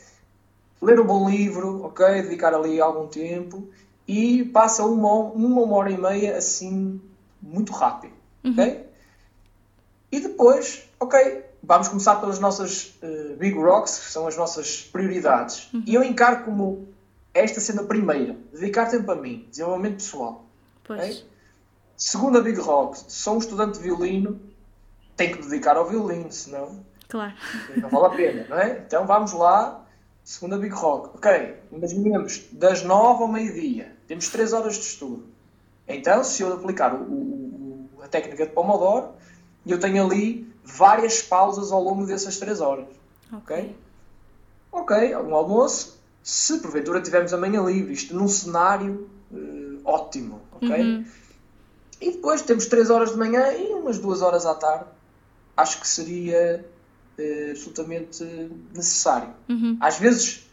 ler 0.82 1.00
um 1.00 1.06
bom 1.06 1.30
livro, 1.30 1.84
ok? 1.86 2.22
Dedicar 2.24 2.54
ali 2.54 2.82
algum 2.82 3.08
tempo 3.08 3.70
e 4.08 4.44
passa 4.46 4.86
uma, 4.86 5.14
uma, 5.14 5.62
uma 5.62 5.76
hora 5.78 5.92
e 5.92 5.98
meia 5.98 6.38
assim, 6.38 7.02
muito 7.42 7.72
rápido, 7.72 8.14
uhum. 8.44 8.52
ok? 8.52 8.86
E 10.12 10.20
depois, 10.20 10.84
ok, 11.00 11.44
vamos 11.64 11.88
começar 11.88 12.18
pelas 12.18 12.40
nossas 12.40 12.94
uh, 13.02 13.36
big 13.38 13.58
rocks, 13.58 13.98
que 13.98 14.12
são 14.12 14.28
as 14.28 14.36
nossas 14.36 14.82
prioridades. 14.82 15.74
Uhum. 15.74 15.84
E 15.88 15.96
eu 15.96 16.04
encaro 16.04 16.44
como 16.44 16.88
esta 17.34 17.60
sendo 17.60 17.82
a 17.82 17.86
primeira, 17.86 18.36
dedicar 18.52 18.88
tempo 18.88 19.10
a 19.12 19.16
mim, 19.16 19.48
desenvolvimento 19.50 19.96
pessoal. 19.96 20.46
Pois. 20.84 21.00
Okay? 21.00 21.24
Segunda 21.96 22.42
big 22.42 22.60
rock, 22.60 23.00
sou 23.08 23.36
um 23.36 23.38
estudante 23.38 23.78
de 23.78 23.84
violino, 23.84 24.40
tenho 25.16 25.38
que 25.38 25.44
dedicar 25.44 25.78
ao 25.78 25.88
violino, 25.88 26.32
senão 26.32 26.84
claro. 27.08 27.34
não 27.78 27.90
vale 27.90 28.06
a 28.06 28.10
pena, 28.10 28.46
não 28.50 28.58
é? 28.58 28.84
Então 28.86 29.06
vamos 29.06 29.34
lá, 29.34 29.84
Segunda 30.24 30.58
Big 30.58 30.74
Rock. 30.74 31.18
Ok, 31.18 31.58
imaginemos 31.72 32.46
das 32.52 32.84
9 32.84 33.24
ao 33.24 33.28
meio-dia. 33.28 33.96
Temos 34.08 34.30
3 34.30 34.54
horas 34.54 34.76
de 34.76 34.82
estudo. 34.82 35.26
Então, 35.88 36.24
se 36.24 36.42
eu 36.42 36.54
aplicar 36.54 36.96
o, 36.96 37.04
o, 37.04 37.90
a 38.02 38.08
técnica 38.08 38.46
de 38.46 38.54
Pomodoro, 38.54 39.10
eu 39.66 39.80
tenho 39.80 40.06
ali 40.06 40.50
várias 40.64 41.22
pausas 41.22 41.72
ao 41.72 41.84
longo 41.84 42.06
dessas 42.06 42.38
3 42.38 42.62
horas. 42.62 42.88
Ok? 43.34 43.76
Ok, 44.72 45.16
um 45.18 45.36
almoço. 45.36 46.02
Se 46.24 46.60
porventura 46.60 47.02
tivermos 47.02 47.34
amanhã 47.34 47.62
livre, 47.62 47.92
isto 47.92 48.16
num 48.16 48.30
cenário 48.30 49.10
uh, 49.30 49.82
ótimo. 49.84 50.42
Ok? 50.54 50.70
Uhum. 50.70 51.06
E 52.00 52.12
depois 52.12 52.42
temos 52.42 52.66
3 52.68 52.90
horas 52.90 53.12
de 53.12 53.18
manhã 53.18 53.52
e 53.52 53.74
umas 53.74 54.00
2 54.00 54.22
horas 54.22 54.46
à 54.46 54.56
tarde. 54.56 54.86
Acho 55.56 55.80
que 55.80 55.88
seria 55.88 56.66
uh, 57.18 57.52
absolutamente 57.52 58.24
necessário. 58.74 59.34
Uhum. 59.50 59.78
Às 59.80 60.00
vezes, 60.00 60.50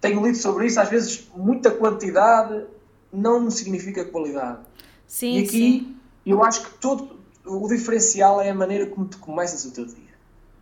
tenho 0.00 0.24
lido 0.24 0.36
sobre 0.36 0.66
isso, 0.66 0.80
às 0.80 0.88
vezes 0.88 1.28
muita 1.34 1.70
quantidade 1.70 2.64
não 3.12 3.50
significa 3.50 4.04
qualidade. 4.04 4.60
Sim, 5.06 5.38
e 5.38 5.44
aqui 5.44 5.50
sim. 5.50 5.96
eu 6.24 6.42
acho 6.42 6.62
que 6.62 6.78
todo 6.78 7.20
o 7.44 7.68
diferencial 7.68 8.40
é 8.40 8.50
a 8.50 8.54
maneira 8.54 8.86
como 8.86 9.06
tu 9.06 9.18
começas 9.18 9.64
o 9.64 9.70
teu 9.70 9.84
dia. 9.84 10.12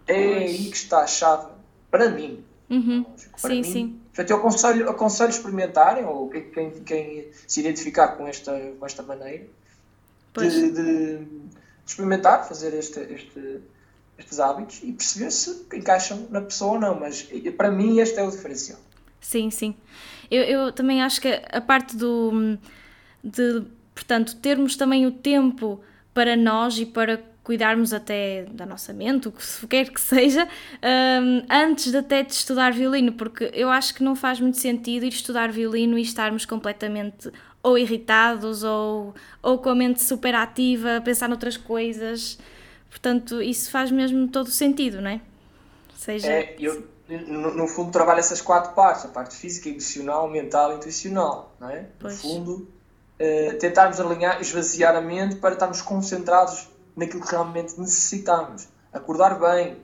É 0.06 0.26
pois. 0.26 0.42
aí 0.42 0.70
que 0.70 0.76
está 0.76 1.02
a 1.02 1.06
chave 1.06 1.48
para 1.90 2.10
mim. 2.10 2.44
Uhum. 2.68 3.04
Para 3.40 3.50
sim, 3.50 3.56
mim, 3.56 3.64
sim. 3.64 4.00
Portanto, 4.06 4.30
eu 4.30 4.36
aconselho, 4.36 4.90
aconselho 4.90 5.30
experimentarem, 5.30 6.04
ou 6.04 6.28
quem, 6.28 6.70
quem, 6.84 7.30
se 7.46 7.60
identificar 7.60 8.08
com 8.08 8.26
esta, 8.26 8.52
com 8.78 8.86
esta 8.86 9.02
maneira, 9.02 9.46
de, 10.36 10.70
de, 10.70 11.26
experimentar, 11.90 12.46
fazer 12.46 12.74
este, 12.74 13.00
este, 13.00 13.60
estes 14.18 14.40
hábitos 14.40 14.80
e 14.82 14.92
perceber 14.92 15.30
se 15.30 15.66
encaixam 15.74 16.26
na 16.30 16.40
pessoa 16.40 16.74
ou 16.74 16.80
não. 16.80 16.98
Mas 16.98 17.28
para 17.56 17.70
mim 17.70 17.98
este 17.98 18.18
é 18.18 18.22
o 18.22 18.30
diferencial. 18.30 18.78
Sim, 19.20 19.50
sim. 19.50 19.74
Eu, 20.30 20.42
eu 20.44 20.72
também 20.72 21.02
acho 21.02 21.20
que 21.20 21.28
a 21.28 21.60
parte 21.60 21.96
do. 21.96 22.58
de, 23.22 23.64
portanto, 23.94 24.36
termos 24.36 24.76
também 24.76 25.06
o 25.06 25.12
tempo 25.12 25.80
para 26.14 26.36
nós 26.36 26.78
e 26.78 26.86
para 26.86 27.22
cuidarmos 27.42 27.92
até 27.92 28.44
da 28.52 28.64
nossa 28.64 28.92
mente, 28.92 29.26
o 29.26 29.32
que 29.32 29.66
quer 29.66 29.88
que 29.88 30.00
seja, 30.00 30.46
um, 31.24 31.42
antes 31.50 31.90
de 31.90 31.96
até 31.96 32.22
de 32.22 32.32
estudar 32.32 32.72
violino, 32.72 33.12
porque 33.12 33.50
eu 33.54 33.68
acho 33.70 33.94
que 33.94 34.04
não 34.04 34.14
faz 34.14 34.38
muito 34.38 34.58
sentido 34.58 35.04
ir 35.04 35.08
estudar 35.08 35.50
violino 35.50 35.98
e 35.98 36.02
estarmos 36.02 36.44
completamente 36.44 37.30
ou 37.62 37.76
irritados 37.76 38.62
ou, 38.62 39.14
ou 39.42 39.58
com 39.58 39.70
a 39.70 39.74
mente 39.74 40.02
super 40.02 40.34
ativa, 40.34 40.96
a 40.96 41.00
pensar 41.00 41.28
noutras 41.28 41.56
coisas. 41.56 42.38
Portanto, 42.88 43.40
isso 43.40 43.70
faz 43.70 43.90
mesmo 43.90 44.28
todo 44.28 44.46
o 44.46 44.50
sentido, 44.50 45.00
não 45.00 45.10
é? 45.10 45.20
Seja... 45.96 46.30
É, 46.30 46.56
eu, 46.58 46.86
no, 47.08 47.54
no, 47.54 47.66
fundo, 47.66 47.90
trabalho 47.90 48.20
essas 48.20 48.40
quatro 48.40 48.72
partes: 48.72 49.04
a 49.04 49.08
parte 49.08 49.34
física, 49.36 49.68
emocional, 49.68 50.28
mental 50.28 50.72
e 50.72 50.76
intuicional, 50.76 51.54
não 51.60 51.68
é? 51.68 51.86
Pois. 51.98 52.14
No 52.14 52.20
fundo, 52.20 52.68
uh, 53.20 53.58
tentarmos 53.58 54.00
alinhar, 54.00 54.40
esvaziar 54.40 54.94
a 54.96 55.00
mente 55.00 55.36
para 55.36 55.54
estarmos 55.54 55.82
concentrados 55.82 56.68
naquilo 56.96 57.22
que 57.22 57.30
realmente 57.30 57.78
necessitamos. 57.78 58.68
Acordar 58.92 59.38
bem, 59.38 59.76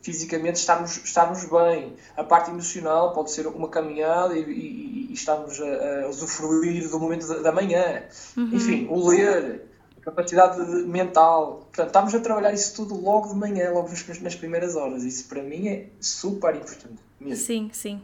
fisicamente 0.00 0.56
estamos, 0.56 0.96
estamos 1.04 1.44
bem. 1.44 1.94
A 2.16 2.24
parte 2.24 2.50
emocional 2.50 3.12
pode 3.12 3.30
ser 3.30 3.46
uma 3.46 3.68
caminhada 3.68 4.36
e, 4.36 4.42
e, 4.42 5.06
e 5.10 5.12
estamos 5.12 5.60
a, 5.60 6.04
a, 6.04 6.08
usufruir 6.08 6.88
do 6.88 6.98
momento 6.98 7.26
da, 7.28 7.38
da 7.40 7.52
manhã. 7.52 8.02
Uhum. 8.36 8.50
Enfim, 8.52 8.86
o 8.88 9.08
ler, 9.08 9.66
a 9.98 10.00
capacidade 10.00 10.60
mental. 10.86 11.66
Portanto, 11.66 11.88
estamos 11.88 12.14
a 12.14 12.20
trabalhar 12.20 12.52
isso 12.52 12.74
tudo 12.74 12.98
logo 12.98 13.28
de 13.28 13.34
manhã, 13.34 13.70
logo 13.70 13.88
nas, 13.88 14.20
nas 14.20 14.34
primeiras 14.34 14.76
horas. 14.76 15.04
Isso 15.04 15.28
para 15.28 15.42
mim 15.42 15.68
é 15.68 15.86
super 16.00 16.54
importante. 16.54 16.98
Mesmo. 17.20 17.44
Sim, 17.44 17.70
sim. 17.72 18.00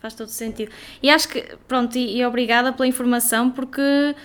Faz 0.00 0.14
todo 0.14 0.28
sentido. 0.28 0.72
E 1.02 1.10
acho 1.10 1.28
que, 1.28 1.42
pronto, 1.68 1.96
e, 1.96 2.16
e 2.16 2.24
obrigada 2.24 2.72
pela 2.72 2.88
informação, 2.88 3.50
porque 3.50 4.16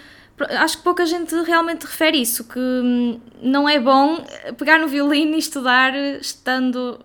acho 0.43 0.77
que 0.77 0.83
pouca 0.83 1.05
gente 1.05 1.33
realmente 1.43 1.85
refere 1.85 2.21
isso, 2.21 2.43
que 2.43 2.59
hum, 2.59 3.19
não 3.41 3.67
é 3.67 3.79
bom 3.79 4.23
pegar 4.57 4.77
no 4.77 4.87
violino 4.87 5.35
e 5.35 5.39
estudar 5.39 5.95
estando, 6.19 6.99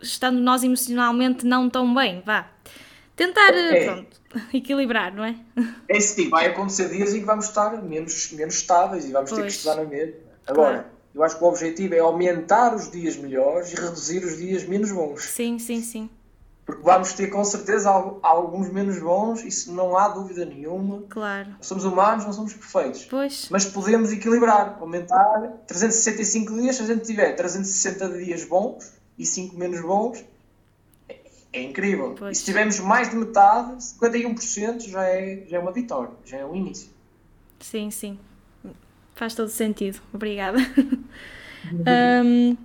estando 0.00 0.38
nós 0.38 0.62
emocionalmente 0.62 1.46
não 1.46 1.70
tão 1.70 1.94
bem, 1.94 2.22
vá. 2.24 2.48
Tentar, 3.14 3.54
é. 3.54 3.84
pronto, 3.84 4.20
equilibrar, 4.52 5.14
não 5.14 5.24
é? 5.24 5.36
É 5.88 5.98
sim, 6.00 6.28
vai 6.28 6.46
acontecer 6.46 6.90
dias 6.90 7.14
em 7.14 7.20
que 7.20 7.26
vamos 7.26 7.46
estar 7.46 7.82
menos, 7.82 8.30
menos 8.32 8.56
estáveis 8.56 9.06
e 9.06 9.12
vamos 9.12 9.30
pois. 9.30 9.40
ter 9.40 9.46
que 9.46 9.52
estudar 9.52 9.76
na 9.76 9.84
mesma. 9.84 10.14
Agora, 10.46 10.72
claro. 10.74 10.88
eu 11.14 11.22
acho 11.22 11.38
que 11.38 11.44
o 11.44 11.48
objetivo 11.48 11.94
é 11.94 11.98
aumentar 11.98 12.74
os 12.74 12.90
dias 12.90 13.16
melhores 13.16 13.72
e 13.72 13.76
reduzir 13.76 14.22
os 14.22 14.36
dias 14.36 14.64
menos 14.64 14.92
bons. 14.92 15.22
Sim, 15.22 15.58
sim, 15.58 15.80
sim. 15.80 16.10
Porque 16.66 16.82
vamos 16.82 17.12
ter 17.12 17.28
com 17.28 17.44
certeza 17.44 17.88
alguns 17.88 18.68
menos 18.72 18.98
bons, 18.98 19.44
isso 19.44 19.72
não 19.72 19.96
há 19.96 20.08
dúvida 20.08 20.44
nenhuma. 20.44 21.04
Claro. 21.08 21.54
Somos 21.60 21.84
humanos, 21.84 22.24
não 22.24 22.32
somos 22.32 22.52
perfeitos. 22.54 23.04
Pois. 23.04 23.48
Mas 23.50 23.64
podemos 23.66 24.12
equilibrar, 24.12 24.76
aumentar 24.80 25.62
365 25.68 26.52
dias, 26.54 26.74
se 26.74 26.82
a 26.82 26.86
gente 26.86 27.04
tiver 27.04 27.34
360 27.36 28.18
dias 28.18 28.44
bons 28.44 28.92
e 29.16 29.24
5 29.24 29.56
menos 29.56 29.80
bons, 29.80 30.24
é, 31.08 31.20
é 31.52 31.62
incrível. 31.62 32.16
Pois. 32.18 32.36
E 32.36 32.40
se 32.40 32.46
tivermos 32.46 32.80
mais 32.80 33.10
de 33.10 33.14
metade, 33.14 33.76
51% 33.76 34.88
já 34.88 35.04
é, 35.04 35.44
já 35.46 35.58
é 35.58 35.60
uma 35.60 35.70
vitória, 35.70 36.14
já 36.24 36.38
é 36.38 36.44
um 36.44 36.56
início. 36.56 36.90
Sim, 37.60 37.92
sim. 37.92 38.18
Faz 39.14 39.36
todo 39.36 39.48
sentido. 39.48 40.00
Obrigada. 40.12 40.58
um, 42.24 42.56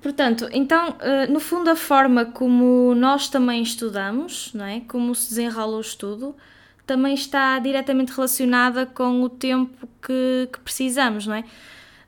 Portanto, 0.00 0.48
então, 0.52 0.96
eh, 1.00 1.26
no 1.26 1.38
fundo, 1.38 1.68
a 1.68 1.76
forma 1.76 2.24
como 2.24 2.94
nós 2.94 3.28
também 3.28 3.62
estudamos, 3.62 4.52
não 4.54 4.64
é? 4.64 4.80
como 4.80 5.14
se 5.14 5.28
desenrola 5.28 5.76
o 5.76 5.80
estudo, 5.80 6.34
também 6.86 7.14
está 7.14 7.58
diretamente 7.58 8.10
relacionada 8.12 8.86
com 8.86 9.22
o 9.22 9.28
tempo 9.28 9.86
que, 10.02 10.48
que 10.50 10.58
precisamos, 10.60 11.26
não 11.26 11.34
é? 11.34 11.44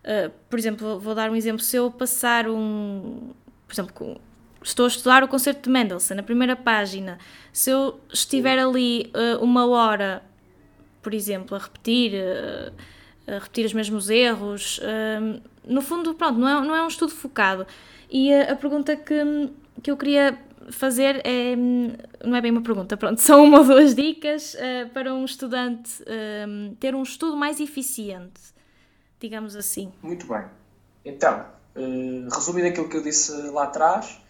Eh, 0.04 0.30
por 0.48 0.58
exemplo, 0.58 0.98
vou 0.98 1.14
dar 1.14 1.30
um 1.30 1.36
exemplo. 1.36 1.62
Se 1.62 1.76
eu 1.76 1.90
passar 1.90 2.48
um. 2.48 3.32
Por 3.66 3.74
exemplo, 3.74 4.20
estou 4.62 4.86
a 4.86 4.88
estudar 4.88 5.22
o 5.22 5.28
concerto 5.28 5.62
de 5.62 5.70
Mendelssohn, 5.70 6.16
na 6.16 6.22
primeira 6.22 6.56
página, 6.56 7.18
se 7.52 7.70
eu 7.70 8.00
estiver 8.12 8.58
ali 8.58 9.10
eh, 9.14 9.36
uma 9.36 9.66
hora, 9.66 10.22
por 11.02 11.12
exemplo, 11.12 11.56
a 11.56 11.60
repetir, 11.60 12.12
a 13.26 13.32
repetir 13.34 13.66
os 13.66 13.72
mesmos 13.72 14.10
erros 14.10 14.80
no 15.64 15.80
fundo, 15.80 16.14
pronto, 16.14 16.38
não 16.38 16.48
é, 16.48 16.66
não 16.66 16.76
é 16.76 16.82
um 16.82 16.88
estudo 16.88 17.12
focado. 17.12 17.66
E 18.10 18.32
a, 18.32 18.52
a 18.52 18.56
pergunta 18.56 18.96
que, 18.96 19.50
que 19.82 19.90
eu 19.90 19.96
queria 19.96 20.38
fazer 20.70 21.20
é, 21.24 21.56
não 21.56 22.36
é 22.36 22.40
bem 22.40 22.50
uma 22.50 22.62
pergunta, 22.62 22.96
pronto, 22.96 23.20
são 23.22 23.44
uma 23.44 23.58
ou 23.58 23.64
duas 23.64 23.94
dicas 23.94 24.54
uh, 24.54 24.88
para 24.92 25.12
um 25.12 25.24
estudante 25.24 26.02
uh, 26.02 26.74
ter 26.76 26.94
um 26.94 27.02
estudo 27.02 27.36
mais 27.36 27.60
eficiente, 27.60 28.40
digamos 29.18 29.56
assim. 29.56 29.92
Muito 30.02 30.26
bem. 30.26 30.44
Então, 31.04 31.46
uh, 31.76 32.28
resumindo 32.32 32.68
aquilo 32.68 32.88
que 32.88 32.96
eu 32.96 33.02
disse 33.02 33.32
lá 33.50 33.64
atrás, 33.64 34.20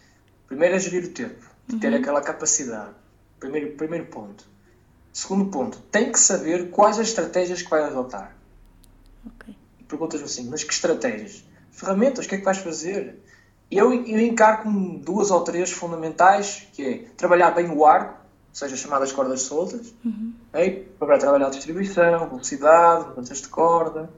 primeiro 0.46 0.74
é 0.74 0.78
gerir 0.78 1.04
o 1.04 1.12
tempo, 1.12 1.50
uhum. 1.70 1.78
ter 1.78 1.94
aquela 1.94 2.20
capacidade. 2.20 2.94
Primeiro, 3.38 3.72
primeiro 3.72 4.06
ponto. 4.06 4.46
Segundo 5.12 5.50
ponto, 5.50 5.78
tem 5.90 6.10
que 6.10 6.18
saber 6.18 6.70
quais 6.70 6.98
as 6.98 7.08
estratégias 7.08 7.60
que 7.60 7.68
vai 7.68 7.82
adotar. 7.82 8.34
Perguntas 9.92 10.22
assim, 10.22 10.48
mas 10.48 10.64
que 10.64 10.72
estratégias? 10.72 11.44
Ferramentas, 11.70 12.24
o 12.24 12.28
que 12.28 12.36
é 12.36 12.38
que 12.38 12.44
vais 12.46 12.56
fazer? 12.56 13.22
Eu, 13.70 13.92
eu 13.92 14.20
encaro 14.20 14.62
como 14.62 14.98
duas 14.98 15.30
ou 15.30 15.42
três 15.42 15.70
fundamentais, 15.70 16.66
que 16.72 16.82
é 16.82 16.98
trabalhar 17.14 17.50
bem 17.50 17.68
o 17.70 17.84
arco, 17.84 18.14
ou 18.14 18.54
seja, 18.54 18.74
chamadas 18.74 19.12
cordas 19.12 19.42
soltas, 19.42 19.92
uhum. 20.02 20.32
okay? 20.48 20.88
para 20.98 21.18
trabalhar 21.18 21.48
a 21.48 21.50
distribuição, 21.50 22.26
velocidade, 22.26 23.08
mudanças 23.10 23.42
de 23.42 23.48
corda, 23.48 24.08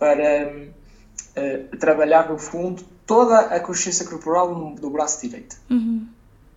para 0.00 0.50
uh, 0.50 1.76
trabalhar 1.76 2.28
no 2.28 2.36
fundo 2.36 2.82
toda 3.06 3.38
a 3.38 3.60
consciência 3.60 4.04
corporal 4.04 4.74
do 4.74 4.90
braço 4.90 5.20
direito. 5.20 5.56
Uhum. 5.70 6.08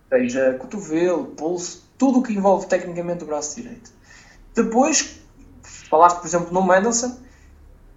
Seja 0.08 0.54
cotovelo, 0.54 1.26
pulso, 1.26 1.88
tudo 1.96 2.18
o 2.18 2.22
que 2.24 2.32
envolve 2.32 2.66
tecnicamente 2.66 3.22
o 3.22 3.26
braço 3.28 3.54
direito. 3.54 3.92
Depois, 4.52 5.20
falaste, 5.62 6.16
por 6.16 6.26
exemplo, 6.26 6.52
no 6.52 6.66
Mendelssohn, 6.66 7.27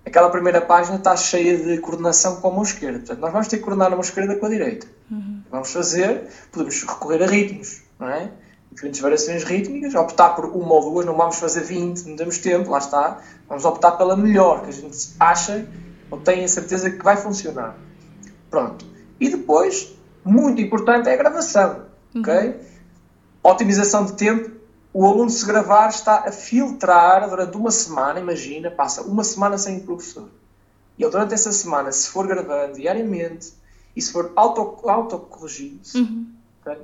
aquela 0.05 0.29
primeira 0.29 0.61
página 0.61 0.97
está 0.97 1.15
cheia 1.15 1.57
de 1.57 1.77
coordenação 1.79 2.37
com 2.41 2.47
a 2.47 2.51
mão 2.51 2.63
esquerda. 2.63 2.99
Portanto, 2.99 3.19
nós 3.19 3.31
vamos 3.31 3.47
ter 3.47 3.57
que 3.57 3.63
coordenar 3.63 3.87
a 3.87 3.91
mão 3.91 4.01
esquerda 4.01 4.35
com 4.35 4.45
a 4.45 4.49
direita. 4.49 4.87
Uhum. 5.09 5.41
Vamos 5.49 5.71
fazer, 5.71 6.27
podemos 6.51 6.81
recorrer 6.81 7.23
a 7.23 7.27
ritmos, 7.27 7.81
não 7.99 8.09
é? 8.09 8.31
Diferentes 8.71 9.01
variações 9.01 9.43
rítmicas, 9.43 9.93
optar 9.95 10.29
por 10.29 10.45
uma 10.45 10.73
ou 10.73 10.91
duas, 10.91 11.05
não 11.05 11.15
vamos 11.15 11.37
fazer 11.37 11.61
20, 11.61 12.05
não 12.05 12.15
temos 12.15 12.37
tempo, 12.37 12.69
lá 12.69 12.77
está. 12.77 13.19
Vamos 13.47 13.65
optar 13.65 13.91
pela 13.91 14.15
melhor, 14.15 14.63
que 14.63 14.69
a 14.69 14.73
gente 14.73 14.97
acha 15.19 15.67
ou 16.09 16.19
tem 16.19 16.43
a 16.43 16.47
certeza 16.47 16.89
que 16.89 17.03
vai 17.03 17.17
funcionar. 17.17 17.75
Pronto. 18.49 18.85
E 19.19 19.29
depois, 19.29 19.93
muito 20.23 20.61
importante, 20.61 21.09
é 21.09 21.13
a 21.13 21.17
gravação, 21.17 21.85
uhum. 22.15 22.21
ok? 22.21 22.55
Otimização 23.43 24.05
de 24.05 24.13
tempo 24.13 24.60
o 24.93 25.05
aluno, 25.05 25.29
se 25.29 25.45
gravar, 25.45 25.89
está 25.89 26.27
a 26.27 26.31
filtrar 26.31 27.29
durante 27.29 27.55
uma 27.55 27.71
semana, 27.71 28.19
imagina, 28.19 28.69
passa 28.69 29.01
uma 29.03 29.23
semana 29.23 29.57
sem 29.57 29.77
o 29.77 29.81
professor. 29.83 30.27
E 30.97 31.03
ele, 31.03 31.11
durante 31.11 31.33
essa 31.33 31.51
semana, 31.51 31.91
se 31.91 32.09
for 32.09 32.27
gravando 32.27 32.73
diariamente 32.73 33.53
e 33.95 34.01
se 34.01 34.11
for 34.11 34.33
autocorrigindo, 34.35 35.79
auto 35.83 35.97
uhum. 35.97 36.27
okay, 36.61 36.77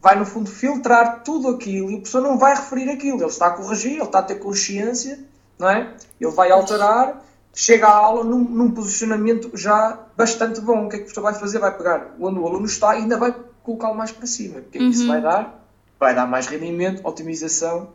vai, 0.00 0.18
no 0.18 0.24
fundo, 0.24 0.48
filtrar 0.48 1.22
tudo 1.22 1.48
aquilo 1.48 1.90
e 1.90 1.94
o 1.94 1.98
professor 1.98 2.22
não 2.22 2.38
vai 2.38 2.56
referir 2.56 2.88
aquilo. 2.90 3.18
Ele 3.18 3.26
está 3.26 3.48
a 3.48 3.50
corrigir, 3.50 3.92
ele 3.92 4.02
está 4.02 4.20
a 4.20 4.22
ter 4.22 4.36
consciência, 4.36 5.22
não 5.58 5.68
é? 5.68 5.94
Ele 6.18 6.30
vai 6.30 6.50
alterar, 6.50 7.22
chega 7.52 7.88
à 7.88 7.94
aula 7.94 8.24
num, 8.24 8.42
num 8.42 8.70
posicionamento 8.70 9.50
já 9.54 9.98
bastante 10.16 10.62
bom. 10.62 10.86
O 10.86 10.88
que 10.88 10.96
é 10.96 10.98
que 10.98 11.02
o 11.02 11.06
professor 11.06 11.22
vai 11.22 11.34
fazer? 11.34 11.58
Vai 11.58 11.76
pegar 11.76 12.14
onde 12.18 12.38
o 12.38 12.46
aluno 12.46 12.64
está 12.64 12.96
e 12.96 13.02
ainda 13.02 13.18
vai 13.18 13.34
colocá-lo 13.62 13.94
mais 13.94 14.12
para 14.12 14.26
cima. 14.26 14.60
O 14.60 14.62
que 14.62 14.78
é 14.78 14.80
que 14.80 14.84
uhum. 14.84 14.90
isso 14.90 15.06
vai 15.06 15.20
dar? 15.20 15.67
Vai 15.98 16.14
dar 16.14 16.26
mais 16.26 16.46
rendimento, 16.46 17.06
otimização 17.06 17.90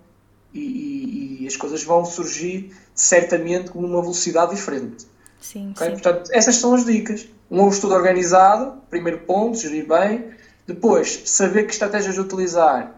e, 0.53 0.59
e, 0.59 1.43
e, 1.43 1.47
as 1.47 1.55
coisas 1.55 1.83
vão 1.83 2.05
surgir 2.05 2.75
certamente 2.93 3.71
com 3.71 3.79
uma 3.79 4.01
velocidade 4.01 4.55
diferente. 4.55 5.05
Sim, 5.41 5.71
okay? 5.71 5.87
sim. 5.87 5.93
Portanto, 5.93 6.29
essas 6.31 6.55
são 6.55 6.73
as 6.73 6.85
dicas. 6.85 7.27
Um 7.49 7.67
estudo 7.69 7.93
organizado, 7.93 8.81
primeiro 8.89 9.19
ponto, 9.19 9.57
gerir 9.57 9.87
bem. 9.87 10.31
Depois, 10.65 11.23
saber 11.25 11.63
que 11.63 11.73
estratégias 11.73 12.17
utilizar. 12.17 12.95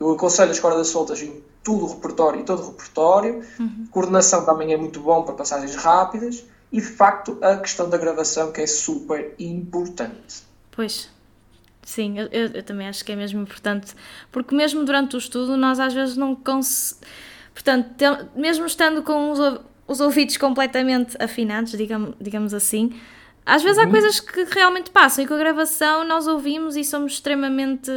Eu 0.00 0.12
aconselho 0.12 0.50
as 0.50 0.60
cordas 0.60 0.88
soltas 0.88 1.20
em 1.22 1.42
tudo 1.62 1.84
o 1.84 1.94
repertório 1.94 2.40
e 2.40 2.44
todo 2.44 2.62
o 2.62 2.66
repertório. 2.68 3.42
Uhum. 3.58 3.86
Coordenação 3.90 4.44
também 4.44 4.72
é 4.72 4.76
muito 4.76 5.00
bom 5.00 5.22
para 5.22 5.34
passagens 5.34 5.74
rápidas. 5.76 6.44
E, 6.72 6.80
de 6.80 6.86
facto, 6.86 7.38
a 7.40 7.56
questão 7.56 7.88
da 7.88 7.96
gravação, 7.96 8.52
que 8.52 8.60
é 8.60 8.66
super 8.66 9.34
importante. 9.38 10.42
Pois, 10.70 11.08
Sim, 11.88 12.18
eu, 12.18 12.28
eu, 12.30 12.62
também 12.62 12.86
acho 12.86 13.02
que 13.02 13.12
é 13.12 13.16
mesmo 13.16 13.40
importante, 13.40 13.94
porque 14.30 14.54
mesmo 14.54 14.84
durante 14.84 15.16
o 15.16 15.18
estudo 15.18 15.56
nós 15.56 15.80
às 15.80 15.94
vezes 15.94 16.18
não 16.18 16.36
conseguimos. 16.36 17.00
Portanto, 17.54 17.94
tem, 17.96 18.10
mesmo 18.36 18.66
estando 18.66 19.02
com 19.02 19.30
os, 19.30 19.38
os 19.86 19.98
ouvidos 19.98 20.36
completamente 20.36 21.16
afinados, 21.18 21.72
digamos, 21.72 22.14
digamos 22.20 22.52
assim, 22.52 22.92
às 23.44 23.62
vezes 23.62 23.78
uhum. 23.78 23.84
há 23.84 23.90
coisas 23.90 24.20
que 24.20 24.44
realmente 24.44 24.90
passam 24.90 25.24
e 25.24 25.26
com 25.26 25.32
a 25.32 25.38
gravação 25.38 26.04
nós 26.04 26.26
ouvimos 26.26 26.76
e 26.76 26.84
somos 26.84 27.14
extremamente. 27.14 27.90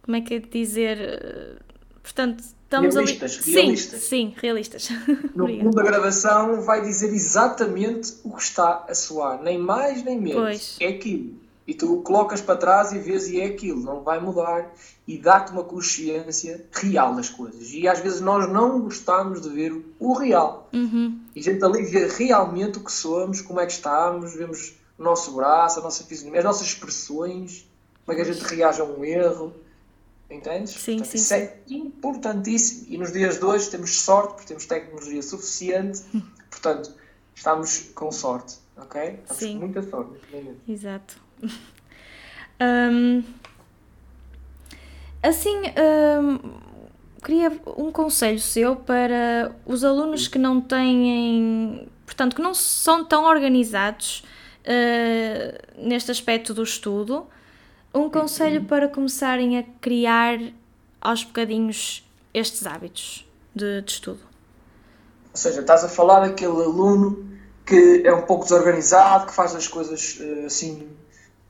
Como 0.00 0.16
é 0.16 0.22
que 0.22 0.36
é 0.36 0.38
de 0.38 0.48
dizer? 0.48 1.60
Portanto, 2.02 2.40
estamos 2.40 2.94
realistas, 2.94 3.42
ali. 3.42 3.52
Realistas. 3.52 4.00
Sim, 4.00 4.08
sim, 4.08 4.34
realistas. 4.40 4.88
No 5.36 5.44
fundo, 5.60 5.76
da 5.76 5.82
gravação 5.82 6.62
vai 6.62 6.80
dizer 6.80 7.12
exatamente 7.12 8.14
o 8.24 8.34
que 8.34 8.42
está 8.42 8.86
a 8.88 8.94
soar, 8.94 9.42
nem 9.42 9.58
mais 9.58 10.02
nem 10.02 10.18
menos. 10.18 10.40
Pois. 10.40 10.76
É 10.80 10.88
aquilo 10.88 11.43
e 11.66 11.72
tu 11.74 11.98
colocas 12.02 12.40
para 12.40 12.56
trás 12.56 12.92
e 12.92 12.98
vês 12.98 13.28
e 13.28 13.40
é 13.40 13.46
aquilo, 13.46 13.80
não 13.82 14.02
vai 14.02 14.20
mudar 14.20 14.72
e 15.06 15.16
dá-te 15.18 15.52
uma 15.52 15.64
consciência 15.64 16.66
real 16.72 17.14
das 17.14 17.30
coisas. 17.30 17.72
E 17.72 17.88
às 17.88 18.00
vezes 18.00 18.20
nós 18.20 18.50
não 18.50 18.80
gostamos 18.80 19.40
de 19.40 19.48
ver 19.48 19.72
o 19.98 20.12
real. 20.12 20.68
Uhum. 20.72 21.18
E 21.34 21.40
a 21.40 21.42
gente 21.42 21.64
ali 21.64 21.82
vê 21.84 22.06
realmente 22.06 22.78
o 22.78 22.84
que 22.84 22.92
somos, 22.92 23.40
como 23.40 23.60
é 23.60 23.66
que 23.66 23.72
estamos, 23.72 24.34
vemos 24.34 24.74
o 24.98 25.02
nosso 25.02 25.32
braço, 25.32 25.80
a 25.80 25.82
nossa 25.82 26.04
fisionomia, 26.04 26.40
as 26.40 26.44
nossas 26.44 26.66
expressões, 26.66 27.66
como 28.04 28.12
é 28.18 28.22
que 28.22 28.28
a 28.30 28.32
gente 28.32 28.44
reage 28.44 28.80
a 28.80 28.84
um 28.84 29.04
erro. 29.04 29.52
Entendes? 30.30 30.72
Sim, 30.72 30.98
Portanto, 30.98 31.10
sim, 31.10 31.16
isso 31.16 31.28
sim. 31.28 31.34
é 31.34 31.58
importantíssimo. 31.68 32.86
E 32.88 32.98
nos 32.98 33.12
dias 33.12 33.38
de 33.38 33.44
hoje 33.44 33.70
temos 33.70 34.00
sorte, 34.00 34.34
porque 34.34 34.48
temos 34.48 34.66
tecnologia 34.66 35.22
suficiente. 35.22 36.02
Portanto, 36.50 36.92
estamos 37.34 37.90
com 37.94 38.10
sorte. 38.10 38.56
ok? 38.76 39.18
Estamos 39.22 39.42
Sim. 39.42 39.52
com 39.54 39.66
muita 39.66 39.82
sorte. 39.82 40.12
Exato. 40.68 41.23
Um, 42.60 43.22
assim, 45.22 45.56
um, 46.20 46.38
queria 47.24 47.52
um 47.76 47.90
conselho 47.90 48.38
seu 48.38 48.76
para 48.76 49.54
os 49.64 49.82
alunos 49.82 50.28
que 50.28 50.38
não 50.38 50.60
têm, 50.60 51.88
portanto, 52.04 52.36
que 52.36 52.42
não 52.42 52.54
são 52.54 53.04
tão 53.04 53.24
organizados 53.24 54.24
uh, 54.64 55.86
neste 55.86 56.10
aspecto 56.10 56.52
do 56.52 56.62
estudo. 56.62 57.26
Um 57.94 58.10
conselho 58.10 58.60
uhum. 58.60 58.66
para 58.66 58.88
começarem 58.88 59.58
a 59.58 59.62
criar 59.80 60.38
aos 61.00 61.22
bocadinhos 61.22 62.04
estes 62.32 62.66
hábitos 62.66 63.26
de, 63.54 63.82
de 63.82 63.92
estudo. 63.92 64.20
Ou 65.30 65.36
seja, 65.36 65.60
estás 65.60 65.84
a 65.84 65.88
falar 65.88 66.20
daquele 66.20 66.62
aluno 66.62 67.32
que 67.64 68.02
é 68.04 68.12
um 68.12 68.22
pouco 68.22 68.44
desorganizado, 68.44 69.26
que 69.26 69.32
faz 69.32 69.54
as 69.54 69.66
coisas 69.66 70.18
uh, 70.20 70.46
assim 70.46 70.88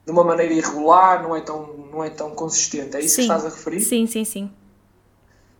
de 0.05 0.11
uma 0.11 0.23
maneira 0.23 0.53
irregular, 0.53 1.23
não 1.23 1.35
é 1.35 1.41
tão, 1.41 1.67
não 1.91 2.03
é 2.03 2.09
tão 2.09 2.31
consistente. 2.31 2.95
É 2.95 2.99
isso 2.99 3.15
sim. 3.15 3.15
que 3.15 3.21
estás 3.23 3.45
a 3.45 3.49
referir? 3.49 3.81
Sim, 3.81 4.05
sim, 4.05 4.23
sim. 4.23 4.51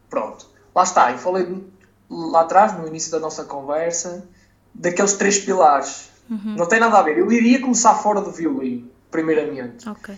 Pronto. 0.10 0.47
Lá 0.73 0.84
está. 0.84 1.12
Eu 1.12 1.17
falei 1.17 1.63
lá 2.10 2.41
atrás, 2.41 2.77
no 2.77 2.88
início 2.88 3.12
da 3.12 3.19
nossa 3.19 3.43
conversa, 3.43 4.27
daqueles 4.73 5.13
três 5.13 5.39
pilares. 5.39 6.10
Uhum. 6.29 6.55
Não 6.58 6.67
tem 6.67 6.79
nada 6.79 6.99
a 6.99 7.01
ver. 7.01 7.17
Eu 7.17 7.31
iria 7.31 7.60
começar 7.60 7.95
fora 7.95 8.21
do 8.21 8.31
violino, 8.31 8.89
primeiramente. 9.10 9.88
Ok. 9.89 10.15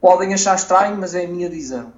Podem 0.00 0.34
achar 0.34 0.56
estranho, 0.56 0.96
mas 0.98 1.14
é 1.14 1.24
a 1.24 1.28
minha 1.28 1.48
visão. 1.48 1.92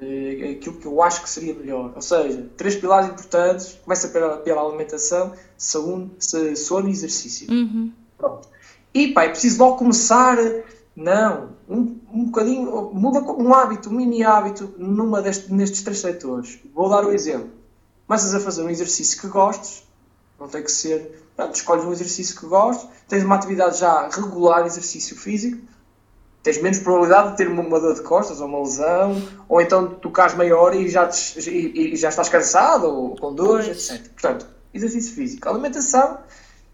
É 0.00 0.52
aquilo 0.52 0.76
que 0.76 0.86
eu 0.86 1.02
acho 1.02 1.22
que 1.22 1.28
seria 1.28 1.54
melhor. 1.54 1.92
Ou 1.94 2.02
seja, 2.02 2.48
três 2.56 2.76
pilares 2.76 3.08
importantes. 3.08 3.78
Começa 3.84 4.08
pela, 4.08 4.36
pela 4.38 4.62
alimentação, 4.62 5.32
saúde, 5.58 6.10
sono 6.56 6.88
e 6.88 6.92
exercício. 6.92 7.50
Uhum. 7.50 7.92
Pronto. 8.16 8.48
E 8.94 9.08
pá, 9.08 9.24
é 9.24 9.28
preciso 9.28 9.62
logo 9.62 9.76
começar. 9.76 10.36
Não, 10.96 11.50
um, 11.68 12.00
um 12.10 12.24
bocadinho, 12.24 12.90
muda 12.94 13.20
um 13.20 13.52
hábito, 13.52 13.90
um 13.90 13.92
mini 13.92 14.24
hábito 14.24 14.74
numa 14.78 15.20
deste, 15.20 15.52
nestes 15.52 15.82
três 15.82 16.00
setores. 16.00 16.58
Vou 16.74 16.88
dar 16.88 17.04
o 17.04 17.08
um 17.08 17.12
exemplo. 17.12 17.50
Começas 18.06 18.34
a 18.34 18.40
fazer 18.40 18.62
um 18.62 18.70
exercício 18.70 19.20
que 19.20 19.26
gostes, 19.26 19.82
não 20.40 20.48
tem 20.48 20.62
que 20.62 20.72
ser. 20.72 21.22
Pronto, 21.36 21.54
escolhes 21.54 21.84
um 21.84 21.92
exercício 21.92 22.40
que 22.40 22.46
gostes, 22.46 22.88
tens 23.06 23.22
uma 23.24 23.34
atividade 23.34 23.78
já 23.78 24.08
regular, 24.08 24.64
exercício 24.64 25.14
físico, 25.14 25.60
tens 26.42 26.62
menos 26.62 26.78
probabilidade 26.78 27.32
de 27.32 27.36
ter 27.36 27.48
uma, 27.48 27.78
dor 27.78 27.94
de 27.94 28.00
costas 28.00 28.40
ou 28.40 28.46
uma 28.46 28.60
lesão, 28.60 29.22
ou 29.46 29.60
então 29.60 29.96
tocares 29.96 30.34
meia 30.34 30.56
hora 30.56 30.76
e 30.76 30.88
já, 30.88 31.06
te, 31.06 31.38
e, 31.50 31.92
e 31.92 31.96
já 31.96 32.08
estás 32.08 32.30
cansado, 32.30 32.86
ou 32.86 33.16
com 33.16 33.34
dores, 33.34 33.68
etc. 33.68 34.10
Portanto, 34.12 34.46
exercício 34.72 35.14
físico. 35.14 35.46
Alimentação, 35.46 36.18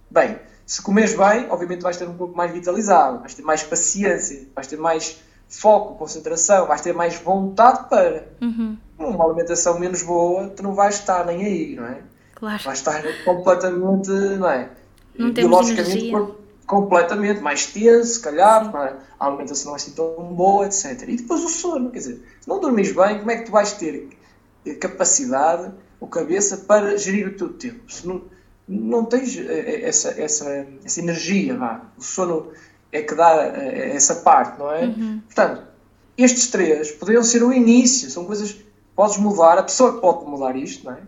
bem, 0.09 0.39
se 0.73 0.81
comes 0.81 1.13
bem, 1.13 1.51
obviamente 1.51 1.83
vais 1.83 1.99
ter 1.99 2.09
um 2.09 2.15
pouco 2.15 2.35
mais 2.35 2.51
vitalizado, 2.51 3.19
vais 3.19 3.35
ter 3.35 3.43
mais 3.43 3.63
paciência, 3.63 4.49
vais 4.55 4.67
ter 4.67 4.79
mais 4.79 5.21
foco, 5.47 5.97
concentração, 5.97 6.67
vais 6.67 6.81
ter 6.81 6.95
mais 6.95 7.15
vontade 7.17 7.91
para. 7.91 8.33
Uhum. 8.41 8.79
Uma 8.99 9.23
alimentação 9.27 9.79
menos 9.79 10.03
boa, 10.03 10.49
tu 10.49 10.63
não 10.63 10.75
vais 10.75 10.95
estar 10.95 11.27
nem 11.27 11.45
aí, 11.45 11.77
não 11.77 11.85
é? 11.85 11.99
Claro. 12.35 12.63
Vais 12.65 12.79
estar 12.79 13.03
completamente, 13.23 14.09
não 14.09 14.49
é? 14.49 14.71
Não 15.19 15.31
Biologicamente, 15.31 16.11
completamente 16.67 17.43
mais 17.43 17.67
tenso, 17.67 18.15
se 18.15 18.21
calhar, 18.23 18.75
é? 18.75 18.97
a 19.21 19.27
alimentação 19.27 19.67
não 19.67 19.75
é 19.75 19.77
assim 19.77 19.91
tão 19.91 20.33
boa, 20.35 20.65
etc. 20.65 21.03
E 21.07 21.17
depois 21.17 21.45
o 21.45 21.51
sono, 21.51 21.91
quer 21.91 21.99
dizer, 21.99 22.25
se 22.41 22.49
não 22.49 22.59
dormires 22.59 22.93
bem, 22.93 23.19
como 23.19 23.31
é 23.31 23.37
que 23.37 23.45
tu 23.45 23.53
vais 23.53 23.75
ter 23.75 24.09
capacidade 24.81 25.71
ou 26.01 26.09
cabeça 26.09 26.57
para 26.57 26.97
gerir 26.97 27.29
o 27.29 27.37
teu 27.37 27.53
tempo? 27.53 27.93
Se 27.93 28.09
não, 28.09 28.23
não 28.69 29.05
tens 29.05 29.37
eh, 29.37 29.43
eh, 29.43 29.89
essa, 29.89 30.11
essa, 30.21 30.67
essa 30.85 31.01
energia, 31.01 31.57
vá. 31.57 31.83
O 31.97 32.03
sono 32.03 32.53
é 32.91 33.03
que 33.03 33.15
dá 33.15 33.35
eh, 33.57 33.93
essa 33.95 34.17
parte, 34.17 34.59
não 34.59 34.73
é? 34.73 34.85
Uhum. 34.85 35.21
Portanto, 35.27 35.63
estes 36.17 36.49
três 36.49 36.91
poderiam 36.93 37.23
ser 37.23 37.43
o 37.43 37.53
início, 37.53 38.11
são 38.11 38.25
coisas 38.25 38.53
que 38.53 38.65
podes 38.95 39.17
mudar, 39.17 39.59
a 39.59 39.63
pessoa 39.63 40.01
pode 40.01 40.25
mudar 40.25 40.57
isto, 40.57 40.85
não 40.85 40.93
é? 40.93 40.99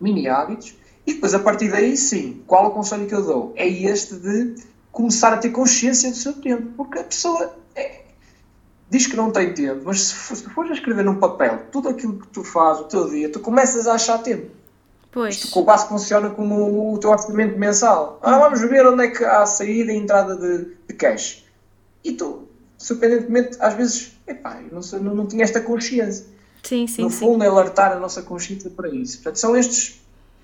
Mini 0.00 0.28
hábitos, 0.28 0.74
e 1.06 1.14
depois 1.14 1.34
a 1.34 1.38
partir 1.38 1.70
daí, 1.70 1.96
sim, 1.96 2.42
qual 2.46 2.68
o 2.68 2.70
conselho 2.70 3.06
que 3.06 3.14
eu 3.14 3.24
dou? 3.24 3.52
É 3.56 3.66
este 3.66 4.16
de 4.16 4.54
começar 4.92 5.32
a 5.32 5.38
ter 5.38 5.50
consciência 5.50 6.10
do 6.10 6.16
seu 6.16 6.34
tempo, 6.34 6.72
porque 6.76 6.98
a 6.98 7.04
pessoa 7.04 7.54
é, 7.74 8.02
diz 8.88 9.06
que 9.06 9.16
não 9.16 9.30
tem 9.30 9.52
tempo, 9.54 9.82
mas 9.84 10.02
se, 10.02 10.14
for, 10.14 10.36
fores 10.36 10.70
a 10.72 10.74
escrever 10.74 11.04
num 11.04 11.16
papel 11.16 11.66
tudo 11.70 11.88
aquilo 11.88 12.18
que 12.18 12.28
tu 12.28 12.44
fazes 12.44 12.82
o 12.82 12.84
teu 12.84 13.08
dia, 13.08 13.30
tu 13.30 13.40
começas 13.40 13.86
a 13.86 13.94
achar 13.94 14.18
tempo. 14.18 14.59
Pois. 15.12 15.36
Isto 15.36 15.64
quase 15.64 15.88
funciona 15.88 16.30
como 16.30 16.94
o 16.94 16.98
teu 16.98 17.10
orçamento 17.10 17.58
mensal. 17.58 18.18
Ah, 18.22 18.38
vamos 18.38 18.60
ver 18.60 18.86
onde 18.86 19.04
é 19.04 19.08
que 19.08 19.24
há 19.24 19.44
saída 19.44 19.92
e 19.92 19.96
entrada 19.96 20.36
de, 20.36 20.76
de 20.86 20.94
cash. 20.94 21.44
E 22.04 22.12
tu, 22.12 22.48
surpreendentemente, 22.78 23.56
às 23.60 23.74
vezes, 23.74 24.12
epá, 24.26 24.60
eu 24.62 24.72
não, 24.72 24.82
sei, 24.82 25.00
não, 25.00 25.14
não 25.14 25.26
tinha 25.26 25.42
esta 25.42 25.60
consciência. 25.60 26.26
Sim, 26.62 26.86
sim, 26.86 27.02
no 27.02 27.10
fundo, 27.10 27.40
sim. 27.40 27.46
é 27.46 27.50
alertar 27.50 27.92
a 27.92 27.98
nossa 27.98 28.22
consciência 28.22 28.70
para 28.70 28.88
isso. 28.88 29.16
Portanto, 29.18 29.36
são 29.36 29.56
estes, 29.56 30.00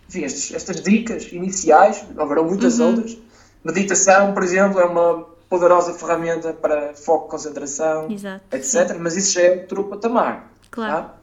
enfim, 0.09 0.24
estes, 0.24 0.55
estas 0.55 0.83
dicas 0.83 1.31
iniciais, 1.31 2.05
haverão 2.16 2.44
muitas 2.44 2.79
uhum. 2.79 2.88
outras, 2.88 3.18
Meditação, 3.66 4.33
por 4.33 4.44
exemplo, 4.44 4.79
é 4.79 4.85
uma 4.85 5.26
poderosa 5.48 5.92
ferramenta 5.92 6.52
para 6.52 6.94
foco, 6.94 7.29
concentração, 7.29 8.09
Exato, 8.09 8.44
etc. 8.52 8.92
Sim. 8.92 8.98
Mas 9.00 9.16
isso 9.16 9.33
já 9.35 9.42
é 9.42 9.57
outro 9.57 9.85
patamar. 9.85 10.52
Claro. 10.70 10.92
Tá? 10.92 11.14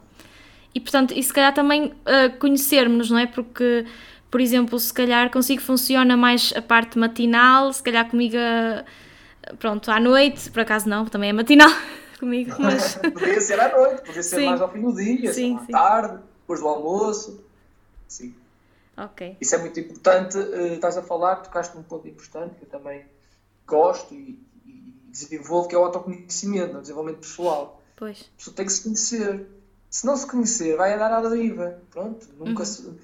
E 0.74 0.80
portanto, 0.80 1.14
e 1.14 1.22
se 1.22 1.32
calhar 1.32 1.54
também 1.54 1.86
uh, 1.86 2.36
conhecermos, 2.38 3.10
não 3.10 3.18
é? 3.18 3.26
Porque, 3.26 3.86
por 4.30 4.40
exemplo, 4.40 4.78
se 4.78 4.92
calhar 4.92 5.30
consigo 5.30 5.62
funciona 5.62 6.16
mais 6.16 6.52
a 6.56 6.60
parte 6.60 6.98
matinal, 6.98 7.72
se 7.72 7.82
calhar 7.82 8.10
comigo, 8.10 8.36
uh, 8.36 9.56
pronto, 9.56 9.90
à 9.90 10.00
noite, 10.00 10.50
por 10.50 10.60
acaso 10.60 10.88
não, 10.88 11.06
também 11.06 11.30
é 11.30 11.32
matinal 11.32 11.70
comigo, 12.18 12.56
mas... 12.58 12.96
podia 12.96 13.40
ser 13.40 13.60
à 13.60 13.76
noite, 13.76 14.02
podia 14.02 14.22
ser 14.22 14.36
sim. 14.36 14.46
mais 14.46 14.60
ao 14.60 14.70
fim 14.70 14.80
do 14.80 14.92
dia, 14.94 15.32
sim, 15.32 15.56
à 15.56 15.72
tarde, 15.72 16.18
depois 16.40 16.60
do 16.60 16.66
almoço, 16.66 17.44
sim. 18.08 18.34
Ok. 18.96 19.36
Isso 19.40 19.54
é 19.54 19.58
muito 19.58 19.78
importante. 19.80 20.38
Uh, 20.38 20.74
estás 20.74 20.96
a 20.96 21.02
falar, 21.02 21.36
tocaste 21.36 21.76
num 21.76 21.82
ponto 21.82 22.06
importante 22.06 22.54
que 22.56 22.64
eu 22.64 22.68
também 22.68 23.04
gosto 23.66 24.14
e, 24.14 24.38
e 24.64 24.94
desenvolvo, 25.08 25.68
que 25.68 25.74
é 25.74 25.78
o 25.78 25.84
autoconhecimento, 25.84 26.78
o 26.78 26.80
desenvolvimento 26.80 27.20
pessoal. 27.20 27.82
Pois. 27.96 28.20
A 28.20 28.36
pessoa 28.38 28.56
tem 28.56 28.66
que 28.66 28.72
se 28.72 28.82
conhecer. 28.84 29.46
Se 29.94 30.04
não 30.04 30.16
se 30.16 30.26
conhecer, 30.26 30.76
vai 30.76 30.92
andar 30.92 31.12
à 31.12 31.20
deriva. 31.20 31.80
Pronto, 31.88 32.26
nunca 32.36 32.62
uhum. 32.62 32.66
se, 32.66 32.98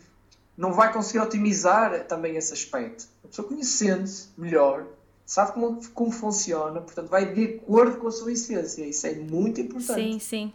não 0.58 0.72
vai 0.72 0.92
conseguir 0.92 1.20
otimizar 1.20 2.04
também 2.08 2.34
esse 2.34 2.52
aspecto. 2.52 3.06
A 3.22 3.28
pessoa 3.28 3.46
conhecendo-se 3.46 4.30
melhor, 4.36 4.84
sabe 5.24 5.52
como, 5.52 5.88
como 5.90 6.10
funciona, 6.10 6.80
portanto 6.80 7.08
vai 7.08 7.32
de 7.32 7.44
acordo 7.44 7.98
com 7.98 8.08
a 8.08 8.10
sua 8.10 8.32
essência. 8.32 8.84
Isso 8.84 9.06
é 9.06 9.14
muito 9.14 9.60
importante. 9.60 10.02
Sim, 10.02 10.18
sim. 10.18 10.52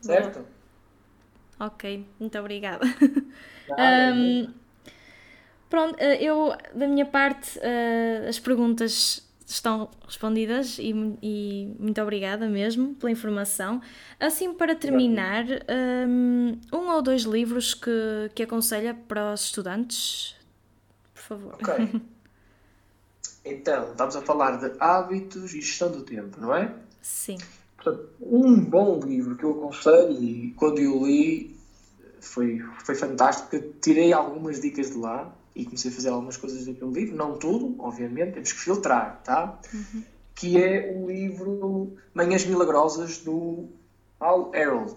Certo? 0.00 0.46
Ok, 1.58 2.06
muito 2.20 2.38
obrigada. 2.38 2.86
um, 4.16 4.54
Pronto, 5.68 5.96
eh, 5.98 6.22
eu, 6.22 6.56
da 6.72 6.86
minha 6.86 7.04
parte, 7.04 7.58
eh, 7.60 8.26
as 8.28 8.38
perguntas 8.38 9.28
estão 9.46 9.90
respondidas 10.06 10.78
e, 10.78 10.94
e, 11.22 11.74
muito 11.78 12.00
obrigada 12.00 12.48
mesmo 12.48 12.94
pela 12.94 13.12
informação. 13.12 13.80
Assim, 14.18 14.54
para 14.54 14.74
terminar, 14.74 15.44
um, 16.08 16.58
um 16.72 16.90
ou 16.90 17.02
dois 17.02 17.22
livros 17.22 17.74
que, 17.74 18.30
que 18.34 18.42
aconselha 18.42 18.94
para 18.94 19.32
os 19.32 19.44
estudantes, 19.44 20.36
por 21.14 21.22
favor. 21.22 21.54
Ok. 21.54 22.00
Então, 23.46 23.90
estamos 23.90 24.16
a 24.16 24.22
falar 24.22 24.56
de 24.56 24.72
hábitos 24.80 25.52
e 25.52 25.60
gestão 25.60 25.90
do 25.90 26.02
tempo, 26.02 26.40
não 26.40 26.54
é? 26.54 26.74
Sim. 27.02 27.36
Portanto, 27.76 28.08
um 28.22 28.58
bom 28.58 28.98
livro 29.00 29.36
que 29.36 29.44
eu 29.44 29.50
aconselho 29.50 30.12
e 30.12 30.52
quando 30.52 30.78
eu 30.78 31.04
li 31.04 31.54
foi, 32.20 32.58
foi 32.82 32.94
fantástico, 32.94 33.54
eu 33.54 33.74
tirei 33.82 34.14
algumas 34.14 34.62
dicas 34.62 34.92
de 34.92 34.96
lá 34.96 35.30
e 35.54 35.64
comecei 35.64 35.90
a 35.90 35.94
fazer 35.94 36.08
algumas 36.08 36.36
coisas 36.36 36.66
daquele 36.66 36.90
livro, 36.90 37.16
não 37.16 37.38
tudo, 37.38 37.74
obviamente, 37.78 38.32
temos 38.32 38.52
que 38.52 38.58
filtrar, 38.58 39.20
tá? 39.22 39.58
Uhum. 39.72 40.02
Que 40.34 40.62
é 40.62 40.92
o 40.96 41.06
livro 41.06 41.96
Manhãs 42.12 42.44
Milagrosas 42.44 43.18
do 43.18 43.68
Paul 44.18 44.50
Harold. 44.54 44.96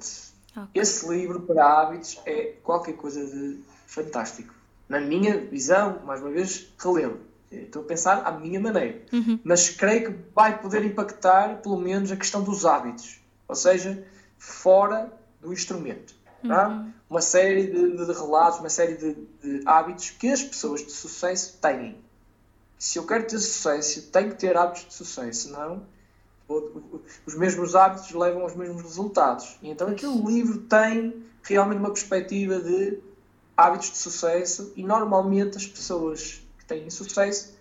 Okay. 0.52 0.82
Esse 0.82 1.08
livro 1.08 1.42
para 1.42 1.64
hábitos 1.64 2.20
é 2.26 2.56
qualquer 2.64 2.94
coisa 2.94 3.24
de 3.24 3.60
fantástico. 3.86 4.54
Na 4.90 5.00
minha 5.00 5.38
visão, 5.38 6.02
mais 6.06 6.22
uma 6.22 6.32
vez, 6.32 6.68
relembro. 6.80 7.20
Estou 7.52 7.84
a 7.84 7.86
pensar 7.86 8.26
à 8.26 8.32
minha 8.32 8.60
maneira. 8.60 9.02
Uhum. 9.14 9.40
Mas 9.44 9.70
creio 9.70 10.12
que 10.12 10.20
vai 10.34 10.60
poder 10.60 10.84
impactar, 10.84 11.62
pelo 11.62 11.78
menos, 11.78 12.12
a 12.12 12.16
questão 12.16 12.44
dos 12.44 12.66
hábitos. 12.66 13.20
Ou 13.48 13.56
seja, 13.56 14.04
fora 14.38 15.12
do 15.40 15.54
instrumento. 15.54 16.17
Tá? 16.48 16.70
Uhum. 16.70 16.94
Uma 17.10 17.22
série 17.22 17.68
de, 17.68 18.06
de, 18.06 18.12
relatos, 18.12 18.60
uma 18.60 18.70
série 18.70 18.96
de, 18.98 19.14
de, 19.42 19.62
hábitos 19.66 20.10
que 20.12 20.30
as 20.30 20.44
pessoas 20.44 20.84
de 20.84 20.92
sucesso 20.92 21.58
têm. 21.62 21.98
Se 22.78 23.00
eu 23.00 23.06
quero 23.06 23.26
ter 23.26 23.40
sucesso, 23.40 24.12
tenho 24.12 24.30
que 24.30 24.36
ter 24.36 24.56
hábitos 24.56 24.88
de 24.88 24.94
sucesso, 24.94 25.48
senão 25.48 25.86
os 27.26 27.36
mesmos 27.36 27.76
hábitos 27.76 28.12
levam 28.12 28.44
aos 28.44 28.56
mesmos 28.56 28.82
resultados. 28.82 29.58
E 29.62 29.70
então 29.70 29.90
aquele 29.90 30.18
livro 30.22 30.60
tem 30.60 31.24
realmente 31.44 31.80
uma 31.80 31.90
perspectiva 31.90 32.60
de 32.60 33.00
hábitos 33.56 33.92
de 33.92 33.98
sucesso 33.98 34.72
e 34.76 34.84
normalmente 34.84 35.58
as 35.58 35.66
pessoas 35.66 36.46
que 36.58 36.66
têm 36.66 36.90
sucesso 36.90 37.58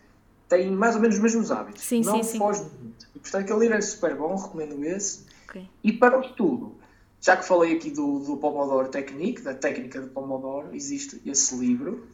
tem 0.49 0.71
mais 0.71 0.95
ou 0.95 1.01
menos 1.01 1.17
os 1.17 1.23
mesmos 1.23 1.51
hábitos. 1.51 1.83
Sim, 1.83 2.03
não 2.03 2.23
sim, 2.23 2.39
foge 2.39 2.61
sim. 2.61 2.71
muito. 2.81 3.09
E, 3.15 3.19
portanto, 3.19 3.43
aquele 3.43 3.59
livro 3.61 3.77
é 3.77 3.81
super 3.81 4.15
bom, 4.15 4.37
recomendo 4.37 4.85
esse. 4.85 5.27
Ok. 5.49 5.69
E 5.83 5.93
para 5.93 6.19
o 6.19 6.21
estudo, 6.21 6.77
já 7.21 7.37
que 7.37 7.45
falei 7.45 7.77
aqui 7.77 7.91
do, 7.91 8.21
do 8.21 8.37
Pomodoro 8.37 8.89
Technique, 8.89 9.43
da 9.43 9.55
técnica 9.55 10.01
de 10.01 10.09
Pomodoro, 10.09 10.75
existe 10.75 11.21
esse 11.27 11.57
livro. 11.57 12.07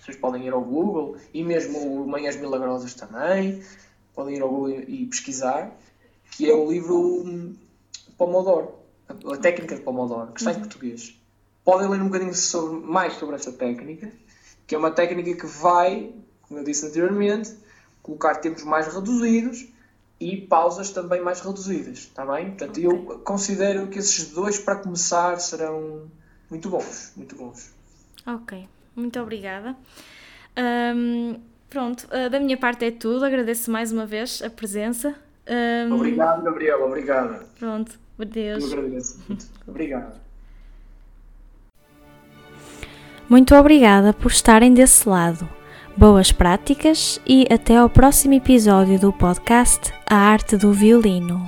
Vocês 0.00 0.16
podem 0.16 0.46
ir 0.46 0.52
ao 0.52 0.62
Google 0.62 1.16
e 1.32 1.44
mesmo 1.44 1.78
o 1.78 2.08
Manhãs 2.08 2.36
Milagrosas 2.36 2.94
também. 2.94 3.62
Podem 4.14 4.36
ir 4.36 4.42
ao 4.42 4.48
Google 4.48 4.70
e 4.70 5.06
pesquisar, 5.06 5.76
que 6.32 6.50
é 6.50 6.54
o 6.54 6.70
livro 6.70 6.96
hum, 6.98 7.54
Pomodoro, 8.16 8.74
a 9.08 9.36
técnica 9.36 9.76
de 9.76 9.82
Pomodoro, 9.82 10.32
que 10.32 10.40
está 10.40 10.52
em 10.52 10.58
português. 10.58 11.18
Podem 11.64 11.88
ler 11.88 12.00
um 12.00 12.06
bocadinho 12.06 12.34
sobre, 12.34 12.80
mais 12.80 13.14
sobre 13.14 13.36
essa 13.36 13.52
técnica, 13.52 14.10
que 14.66 14.74
é 14.74 14.78
uma 14.78 14.90
técnica 14.90 15.34
que 15.34 15.46
vai, 15.46 16.12
como 16.42 16.60
eu 16.60 16.64
disse 16.64 16.86
anteriormente, 16.86 17.54
colocar 18.02 18.36
tempos 18.36 18.64
mais 18.64 18.92
reduzidos 18.92 19.68
e 20.20 20.36
pausas 20.36 20.90
também 20.90 21.22
mais 21.22 21.40
reduzidas, 21.40 21.98
está 21.98 22.26
bem? 22.26 22.48
Portanto, 22.50 22.72
Ok. 22.72 22.84
eu 22.84 23.18
considero 23.20 23.86
que 23.88 23.98
esses 23.98 24.30
dois, 24.32 24.58
para 24.58 24.76
começar, 24.76 25.40
serão 25.40 26.10
muito 26.50 26.68
bons, 26.68 27.12
muito 27.16 27.34
bons. 27.36 27.72
Ok, 28.26 28.68
muito 28.94 29.18
obrigada. 29.18 29.74
Ahm, 30.54 31.36
pronto, 31.70 32.06
ah, 32.10 32.28
da 32.28 32.38
minha 32.38 32.56
parte 32.58 32.84
é 32.84 32.90
tudo. 32.90 33.24
Agradeço 33.24 33.70
mais 33.70 33.92
uma 33.92 34.04
vez 34.04 34.42
a 34.42 34.50
presença. 34.50 35.14
Ahm, 35.48 35.92
Obrigado, 35.94 36.42
Gabriel, 36.44 36.84
obrigado. 36.84 37.42
Pronto, 37.58 37.98
Eu 38.18 38.22
adeus. 38.24 38.72
agradeço 38.72 39.18
muito. 39.26 39.46
Obrigado. 39.66 40.20
Muito 43.28 43.54
obrigada 43.54 44.12
por 44.12 44.30
estarem 44.32 44.74
desse 44.74 45.08
lado. 45.08 45.48
Boas 46.00 46.32
práticas 46.32 47.20
e 47.26 47.46
até 47.52 47.76
ao 47.76 47.86
próximo 47.90 48.32
episódio 48.32 48.98
do 48.98 49.12
podcast 49.12 49.92
A 50.08 50.16
Arte 50.16 50.56
do 50.56 50.72
Violino. 50.72 51.44